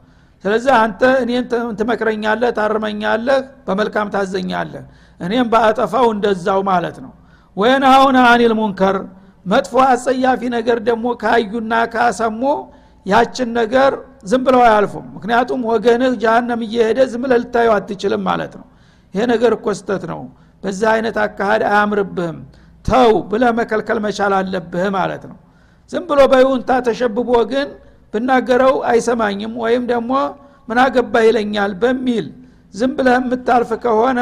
ስለዚህ 0.45 0.73
አንተ 0.83 1.01
እኔን 1.23 1.45
ትመክረኛለህ 1.79 2.51
ታርመኛለህ 2.59 3.39
በመልካም 3.67 4.09
ታዘኛለህ። 4.15 4.85
እኔም 5.21 5.47
በአጠፋው 5.53 6.07
እንደዛው 6.15 6.61
ማለት 6.71 6.99
ነው 7.05 7.13
ወየንሃውነ 7.59 8.19
አኒል 8.31 8.53
ሙንከር 8.59 8.97
መጥፎ 9.47 9.75
አጸያፊ 9.87 10.41
ነገር 10.57 10.79
ደግሞ 10.89 11.07
ካዩና 11.23 11.73
ካሰሙ 11.93 12.43
ያችን 13.07 13.49
ነገር 13.59 13.93
ዝም 14.31 14.43
ብለው 14.47 14.63
አያልፉም። 14.67 15.07
ምክንያቱም 15.17 15.61
ወገንህ 15.71 16.13
ጃሃንም 16.23 16.61
እየሄደ 16.67 16.99
ዝም 17.13 17.23
ብለ 17.25 17.33
ልታየው 17.43 17.73
አትችልም 17.77 18.23
ማለት 18.29 18.53
ነው። 18.61 18.67
ይሄ 19.15 19.23
ነገር 19.33 19.53
እኮ 19.59 19.67
ስተት 19.79 20.03
ነው። 20.13 20.21
በዚህ 20.63 20.89
አይነት 20.95 21.17
አካሃድ 21.25 21.63
አያምርብህም። 21.71 22.39
ተው 22.85 23.13
ብለ 23.31 23.45
መከልከል 23.59 23.99
መቻል 24.07 24.33
አለብህ 24.39 24.85
ማለት 24.97 25.23
ነው። 25.31 25.39
ዝም 25.91 26.05
ብሎ 26.11 26.21
በይሁንታ 26.33 26.71
ተሸብቦ 26.87 27.31
ግን 27.53 27.69
ብናገረው 28.15 28.75
አይሰማኝም 28.91 29.55
ወይም 29.63 29.83
ደግሞ 29.93 30.13
ምን 30.69 30.79
አገባ 30.85 31.15
ይለኛል 31.27 31.73
በሚል 31.83 32.27
ዝም 32.75 32.93
ብለህ 32.97 33.17
የምታልፍ 33.21 33.71
ከሆነ 33.85 34.21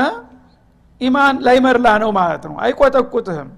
ኢማን 1.00 1.36
ላይመርላ 1.46 1.86
ነው 2.02 2.10
ማለት 2.18 2.42
ነው። 2.48 2.56
አይቆጠቁጥህም። 2.62 3.48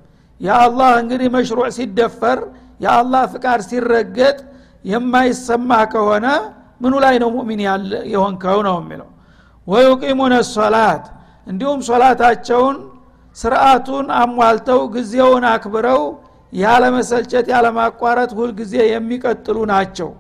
የአላህ 0.41 0.91
እንግዲህ 1.03 1.29
መሽሩዕ 1.35 1.69
ሲደፈር 1.77 2.39
የአላህ 2.81 3.23
ፍቃድ 3.33 3.61
ሲረገጥ 3.69 4.37
የማይሰማ 4.85 5.71
ከሆነ 5.93 6.27
ምኑ 6.81 6.95
ላይ 7.05 7.15
ነው 7.23 7.31
ሙእሚን 7.37 7.61
የሆንከው 8.13 8.59
ነው 8.67 8.77
የሚለው። 8.81 9.09
ወዩቂሙነ 9.67 10.35
ሶላት 10.53 11.05
እንዲሁም 11.47 11.81
ሶላታቸውን 11.89 12.77
ስርአቱን 13.37 14.07
አሟልተው 14.19 14.81
ጊዜውን 14.95 15.45
አክብረው 15.51 16.03
ያለመሰልቸት 16.53 17.47
ያለማቋረጥ 17.53 18.31
ሁልጊዜ 18.39 18.75
የሚቀጥሉ 18.89 19.59
ናቸው። 19.73 20.11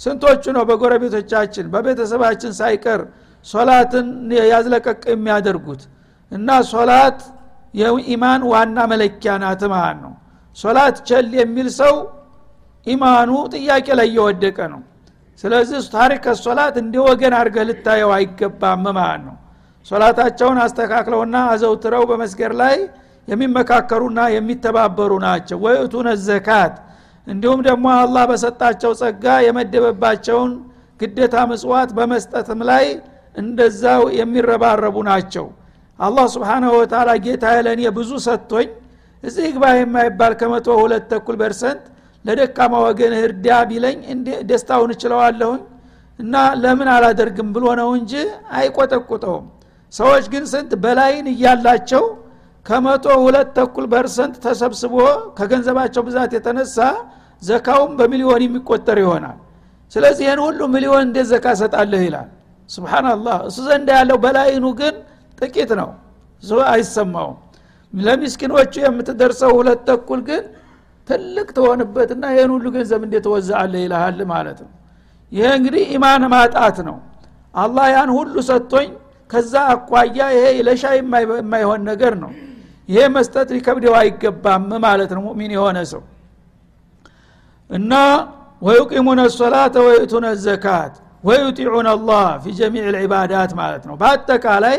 ስንቶቹ 0.00 0.44
ነው 0.56 0.64
በጎረቤቶቻችን 0.68 1.66
በቤተሰባችን 1.74 2.52
ሳይቀር 2.58 3.02
ሶላትን 3.46 4.06
ያዝለቀቅ 4.50 5.02
የሚያደርጉት 5.12 5.82
እና 6.32 6.48
ሶላት 6.70 7.18
የኢማን 7.74 8.42
ዋና 8.52 8.78
መለኪያ 8.92 9.32
ናት 9.42 9.62
ማለት 9.72 9.98
ነው። 10.04 10.12
ሶላት 10.56 10.96
ቸል 11.08 11.26
የሚል 11.40 11.68
ሰው 11.80 11.94
ኢማኑ 12.86 13.30
ጥያቄ 13.54 13.86
ላይ 13.98 14.08
እየወደቀ 14.10 14.58
ነው። 14.74 14.82
ስለዚህ 15.44 15.80
ታሪክ 15.96 16.24
ሶላት 16.44 16.74
እንደ 16.82 16.94
ወገን 17.08 17.34
አድርገህ 17.38 17.64
ልታየው 17.70 18.10
አይገባም 18.16 18.84
ማለት 18.98 19.22
ነው። 19.26 19.36
ሶላታቸውን 19.86 20.58
አስተካክለውና 20.62 21.36
አዘውትረው 21.50 22.04
በመስገር 22.10 22.52
ላይ 22.62 22.76
የሚመካከሩና 23.28 24.20
የሚተባበሩ 24.36 25.12
ናቸው። 25.26 25.58
ወይቱነ 25.64 26.08
ዘካት 26.26 26.74
እንዲሁም 27.26 27.60
ደግሞ 27.68 27.86
አላህ 28.00 28.24
በሰጣቸው 28.30 28.92
ጸጋ 29.00 29.24
የመደበባቸውን 29.46 30.50
ግዴታ 31.00 31.36
ምጽዋት 31.50 31.90
በመስጠትም 31.96 32.60
ላይ 32.70 32.84
እንደዛው 33.34 34.02
የሚረባረቡ 34.18 34.96
ናቸው 35.08 35.46
አላህ 35.98 36.24
سبحانه 36.34 36.72
وتعالى 36.78 37.10
ጌታ 37.24 37.44
ለእኔ 37.66 37.82
ብዙ 37.98 38.10
ሰጥቶኝ 38.26 38.68
እዚህ 39.22 39.46
ግባ 39.54 39.64
የማይባል 39.76 40.32
ከመቶ 40.40 40.66
ሁለት 40.80 41.04
ተኩል 41.12 41.36
percent 41.42 41.84
ለደካማ 42.24 42.72
ወገን 42.86 43.12
እርዳ 43.20 43.46
ቢለኝ 43.70 43.98
ደስታውን 44.48 44.90
እችለዋለሁኝ? 44.94 45.62
እና 46.18 46.34
ለምን 46.62 46.88
አላደርግም 46.94 47.48
ብሎ 47.54 47.64
ነው 47.80 47.88
እንጂ 47.98 48.12
አይቆጠቁጠውም። 48.58 49.46
ሰዎች 49.92 50.24
ግን 50.32 50.44
ስንት 50.52 50.70
በላይን 50.84 51.26
እያላቸው 51.32 52.04
ከመቶ 52.66 53.06
ሁለት 53.24 53.48
ተኩል 53.58 53.86
percent 53.92 54.34
ተሰብስቦ 54.44 54.94
ከገንዘባቸው 55.38 56.02
ብዛት 56.08 56.30
የተነሳ 56.36 56.76
ዘካውም 57.42 57.92
በሚሊዮን 57.98 58.42
የሚቆጠር 58.46 58.98
ይሆናል። 59.04 59.38
ስለዚህ 59.92 60.24
ይህን 60.26 60.40
ሁሉ 60.46 60.60
ሚሊዮን 60.74 61.02
እንዴት 61.06 61.26
ዘካ 61.32 61.46
ሰጣለህ 61.60 62.02
ይላል? 62.06 62.28
ስብናላህ 62.70 63.38
እሱ 63.48 63.56
ዘንድ 63.68 63.88
ያለው 63.96 64.16
በላይኑ 64.24 64.64
ግን 64.80 64.94
ጥቂት 65.38 65.70
ነው። 65.80 65.90
እሱ 66.42 66.50
አይሰማውም። 66.68 67.36
ለሚስኪኖቹ 67.92 68.72
የምትደርሰው 68.84 69.50
ሁለት 69.58 69.80
ተኩል 69.88 70.20
ግን 70.28 70.44
ትልቅ 71.08 71.48
ትሆንበትና 71.56 72.24
ይህን 72.34 72.50
ሁሉ 72.54 72.66
ገንዘብ 72.74 73.02
እንዴት 73.06 73.26
ወዛአለ 73.32 73.74
ይልሃል 73.84 74.18
ማለት 74.32 74.58
ነው። 74.64 74.72
ይሄ 75.32 75.46
እንግዲህ 75.58 75.82
ኢማን 75.94 76.22
ማጣት 76.32 76.76
ነው። 76.88 76.96
አላህ 77.54 77.86
ያን 77.94 78.10
ሁሉ 78.16 78.34
ሰጥቶኝ 78.48 78.88
ከዛ 79.30 79.52
አኳያ 79.72 80.18
ይሄ 80.34 80.44
ለሻይ 80.66 80.96
የማይሆን 81.38 81.80
ነገር 81.90 82.14
ነው። 82.22 82.32
ይሄ 82.88 83.00
መስጠት 83.14 83.48
ሊከብደው 83.54 83.94
አይገባም 84.00 84.66
ማለት 84.84 85.10
ነው 85.16 85.22
ሙእሚን 85.26 85.52
የሆነ 85.56 85.78
ሰው። 85.92 86.02
እና 87.70 87.92
ወዩቂሙነ 88.62 89.20
ሶላተ 89.38 89.76
ወዩቱነ 89.86 90.26
ዘካት 90.44 90.94
ወዩጢዑን 91.24 91.86
አላህ 91.92 92.26
ፊ 92.42 92.54
ጀሚዕ 92.58 92.84
ልዕባዳት 92.94 93.50
ማለት 93.60 93.82
ነው። 93.88 93.94
በአጠቃላይ 94.00 94.78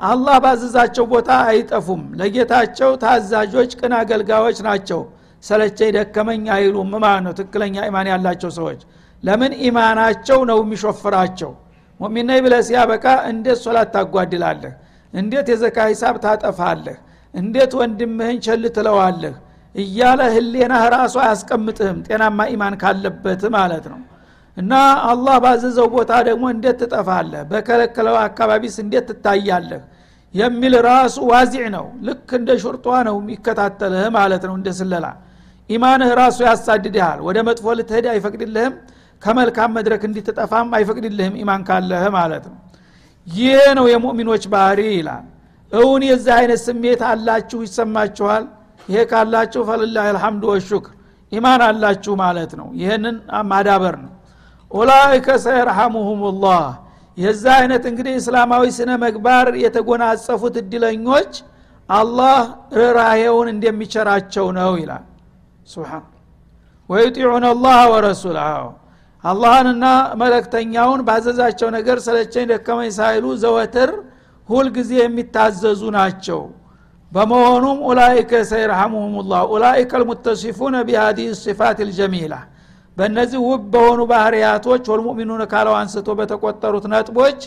አላህ 0.00 0.36
ባዘዛቸው 0.38 1.04
ቦታ 1.12 1.30
አይጠፉም። 1.48 2.02
ለጌታቸው 2.18 2.90
ታዛዦች 3.02 3.70
ቅን 3.80 3.92
አገልጋዮች 3.98 4.58
ናቸው። 4.66 5.00
ሰለቸኝ 5.44 5.90
ደከመኝ 5.96 6.44
አይሉም። 6.56 6.90
ማለት 6.96 7.22
ነው? 7.26 7.32
ትክክለኛ 7.38 7.76
ኢማን 7.88 8.06
ያላቸው 8.12 8.50
ሰዎች። 8.58 8.80
ለምን 9.22 9.52
ኢማናቸው 9.60 10.38
ነው 10.50 10.58
የሚሾፍራቸው? 10.64 11.50
ሙሚነ 12.00 12.30
ብለ 12.44 12.54
ሲያበቃ 12.66 13.04
እንዴት 13.30 13.58
ሶላት 13.64 13.88
ታጓድላለህ? 13.94 14.72
እንዴት 15.12 15.46
የዘካ 15.52 15.78
ሂሳብ 15.90 16.16
ታጠፋለህ? 16.24 16.96
እንዴት 17.34 17.72
ወንድምህን 17.80 18.38
ቸል 18.46 18.62
ትለዋለህ? 18.76 19.34
እያለ 19.74 20.20
ህሌናህ 20.34 20.82
ራሱ 20.94 21.14
አያስቀምጥህም። 21.24 21.98
ጤናማ 22.06 22.38
ኢማን 22.54 22.74
ካለበት 22.82 23.42
ማለት 23.56 23.84
ነው 23.92 24.00
እና 24.58 24.72
አላህ 25.10 25.36
ባዘዘው 25.44 25.86
ቦታ 25.94 26.12
ደግሞ 26.28 26.44
እንዴት 26.54 26.76
ትጠፋለህ? 26.82 27.42
በከለከለው 27.50 28.16
አካባቢስ 28.22 28.76
እንዴት 28.84 29.06
ትታያለህ? 29.10 29.82
የሚል 30.34 30.74
ራሱ 30.88 31.16
ዋዚዕ 31.30 31.64
ነው። 31.76 31.86
ልክ 32.06 32.28
እንደ 32.38 32.50
ሹርጧ 32.62 32.86
ነው 33.08 33.16
የሚከታተልህ 33.20 34.06
ማለት 34.16 34.42
ነው 34.48 34.54
እንደ 34.58 34.68
ስለላ። 34.78 35.06
ኢማንህ 35.70 36.10
ራሱ 36.20 36.38
ያሳድድሃል። 36.48 37.18
ወደ 37.26 37.38
መጥፎ 37.48 37.66
ልትሄድ 37.78 38.06
አይፈቅድልህም። 38.12 38.74
ከመልካም 39.22 39.70
መድረክ 39.76 40.02
እንዲትጠፋም 40.08 40.68
አይፈቅድልህም 40.76 41.34
ኢማን 41.42 41.62
ካለህ 41.68 42.04
ማለት 42.16 42.44
ነው። 42.50 42.58
ይህ 43.26 43.64
ነው 43.78 43.86
የሙእሚኖች 43.92 44.44
ባህሪ 44.52 44.80
ይላል። 44.92 45.24
እውን 45.72 46.02
የዚህ 46.10 46.32
አይነት 46.38 46.60
ስሜት 46.66 47.00
አላችሁ 47.10 47.58
ይሰማችኋል። 47.66 48.44
ይሄ 48.88 49.00
ካላችሁ 49.10 49.62
ፈልላህ 49.70 50.04
አልሐምዱ 50.10 50.44
ወሹክር። 50.52 50.94
ኢማን 51.32 51.62
አላችሁ 51.66 52.12
ማለት 52.22 52.52
ነው። 52.60 52.68
ይህንን 52.80 53.16
ማዳበር 53.50 53.96
ነው 54.04 54.12
ኡላይከ 54.70 55.28
ሰየርሐሙሁም 55.44 56.20
ላህ 56.42 56.64
የዛ 57.18 57.44
አይነት 57.60 57.84
እንግዲህ 57.90 58.14
እስላማዊ 58.20 58.64
ስነ 58.76 58.90
መግባር 59.04 59.46
የተጎናጸፉት 59.62 60.56
እድለኞች 60.62 61.32
አላህ 61.88 62.38
ርኅራሄውን 62.78 63.48
እንደሚቸራቸው 63.52 64.46
ነው 64.58 64.72
ይላል። 64.80 65.04
ስብሓን 65.68 66.04
ወዩጢዑን 66.90 67.44
አላህ 67.50 67.78
ወረሱል 67.92 68.38
አላህንና 69.24 69.84
መለክተኛውን 70.20 71.00
ባዘዛቸው 71.08 71.68
ነገር 71.76 71.98
ሰለቸኝ 72.04 72.44
ደከመኝ 72.52 72.90
ሳይሉ 72.98 73.24
ዘወትር 73.42 73.90
ሁልጊዜ 74.48 74.92
የሚታዘዙ 75.00 75.82
ናቸው። 75.96 76.40
በመሆኑም 77.12 77.78
ኡላይከ 77.88 78.32
ሰይርሐሙሁም 78.50 79.14
ላህ 79.30 79.42
ኡላይከ 79.52 79.92
ልሙተሲፉነ 80.00 80.76
ቢሃዲህ 80.88 81.28
ስፋት 81.42 81.78
ልጀሚላ 81.88 82.34
በእነዚህ 82.98 83.40
ውብ 83.46 83.64
በሆኑ 83.72 84.00
ባህርያቶች 84.10 84.84
ወልሙእሚኑን 84.92 85.42
ካለው 85.52 85.74
አንስቶ 85.80 86.08
በተቆጠሩት 86.18 86.86
ነጥቦች 86.92 87.40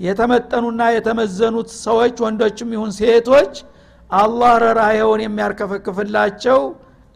የተመጠኑና 0.00 0.82
የተመዘኑት 0.96 1.68
ሰዎች 1.84 2.16
ወንዶችም 2.24 2.68
ይሁን 2.76 2.92
ሴቶች 2.98 3.54
አላህ 4.10 4.52
ረራየውን 4.64 5.20
የሚያርከፈክፍላቸው 5.24 6.60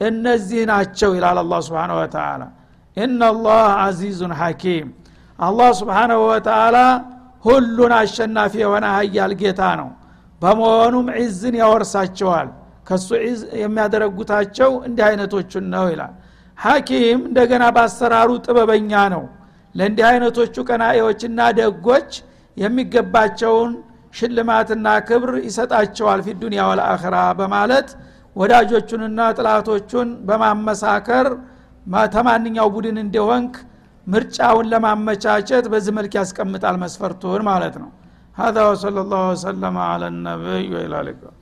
እነዚህ 0.00 0.62
ናቸው 0.70 1.10
ይላል 1.16 1.38
አላ 1.42 1.54
ስብን 1.66 1.92
ወተላ 1.98 2.42
ኢናላህ 2.96 3.60
አዚዙን 3.84 4.32
ሐኪም። 4.40 4.88
አላህ 5.38 5.68
ስብሓናሁ 5.80 6.20
ወተላ 6.30 6.76
ሁሉን 7.44 7.92
አሸናፊ 7.98 8.52
የሆነ 8.62 8.84
ሀያል 8.96 9.32
ጌታ 9.40 9.62
ነው። 9.80 9.88
በመሆኑም 10.40 11.06
ዒዝን 11.18 11.54
ያወርሳቸዋል። 11.62 12.48
ከሱ 12.88 13.08
ዒዝ 13.24 13.40
የሚያደረጉታቸው 13.62 14.70
እንዲህ 14.86 15.04
አይነቶቹን 15.08 15.66
ነው 15.74 15.84
ይላል 15.92 16.12
ሐኪም 16.61 17.19
እንደገና 17.29 17.63
በአሰራሩ 17.75 18.29
ጥበበኛ 18.45 18.91
ነው 19.15 19.23
ለእንዲህ 19.75 20.05
አይነቶቹ 20.11 20.55
ቀናኤዎችና 20.69 21.39
ደጎች 21.59 22.11
የሚገባቸውን 22.57 23.71
ሽልማትና 24.17 24.87
ክብር 25.07 25.31
ይሰጣቸዋል 25.47 26.21
ፊ 26.27 26.35
ዱኒያ 26.43 26.63
ወልአኽራ 26.71 27.15
በማለት 27.39 27.89
ወዳጆቹንና 28.35 29.19
ጥላቶቹን 29.37 30.09
በማመሳከር 30.29 31.27
ተማንኛው 32.15 32.67
ቡድን 32.75 32.97
እንደሆንክ 33.05 33.53
ምርጫውን 34.07 34.67
ለማመቻቸት 34.73 35.65
በዚህ 35.73 35.93
መልክ 35.99 36.13
ያስቀምጣል 36.21 36.75
መስፈርቱን 36.83 37.43
ማለት 37.51 37.77
ነው 37.83 37.89
هذا 38.37 38.61
وصلى 38.69 38.99
الله 39.05 39.23
وسلم 39.33 39.75
على 39.91 40.05
النبي 40.13 40.65
وإلى 40.75 40.95
اللقاء 41.01 41.33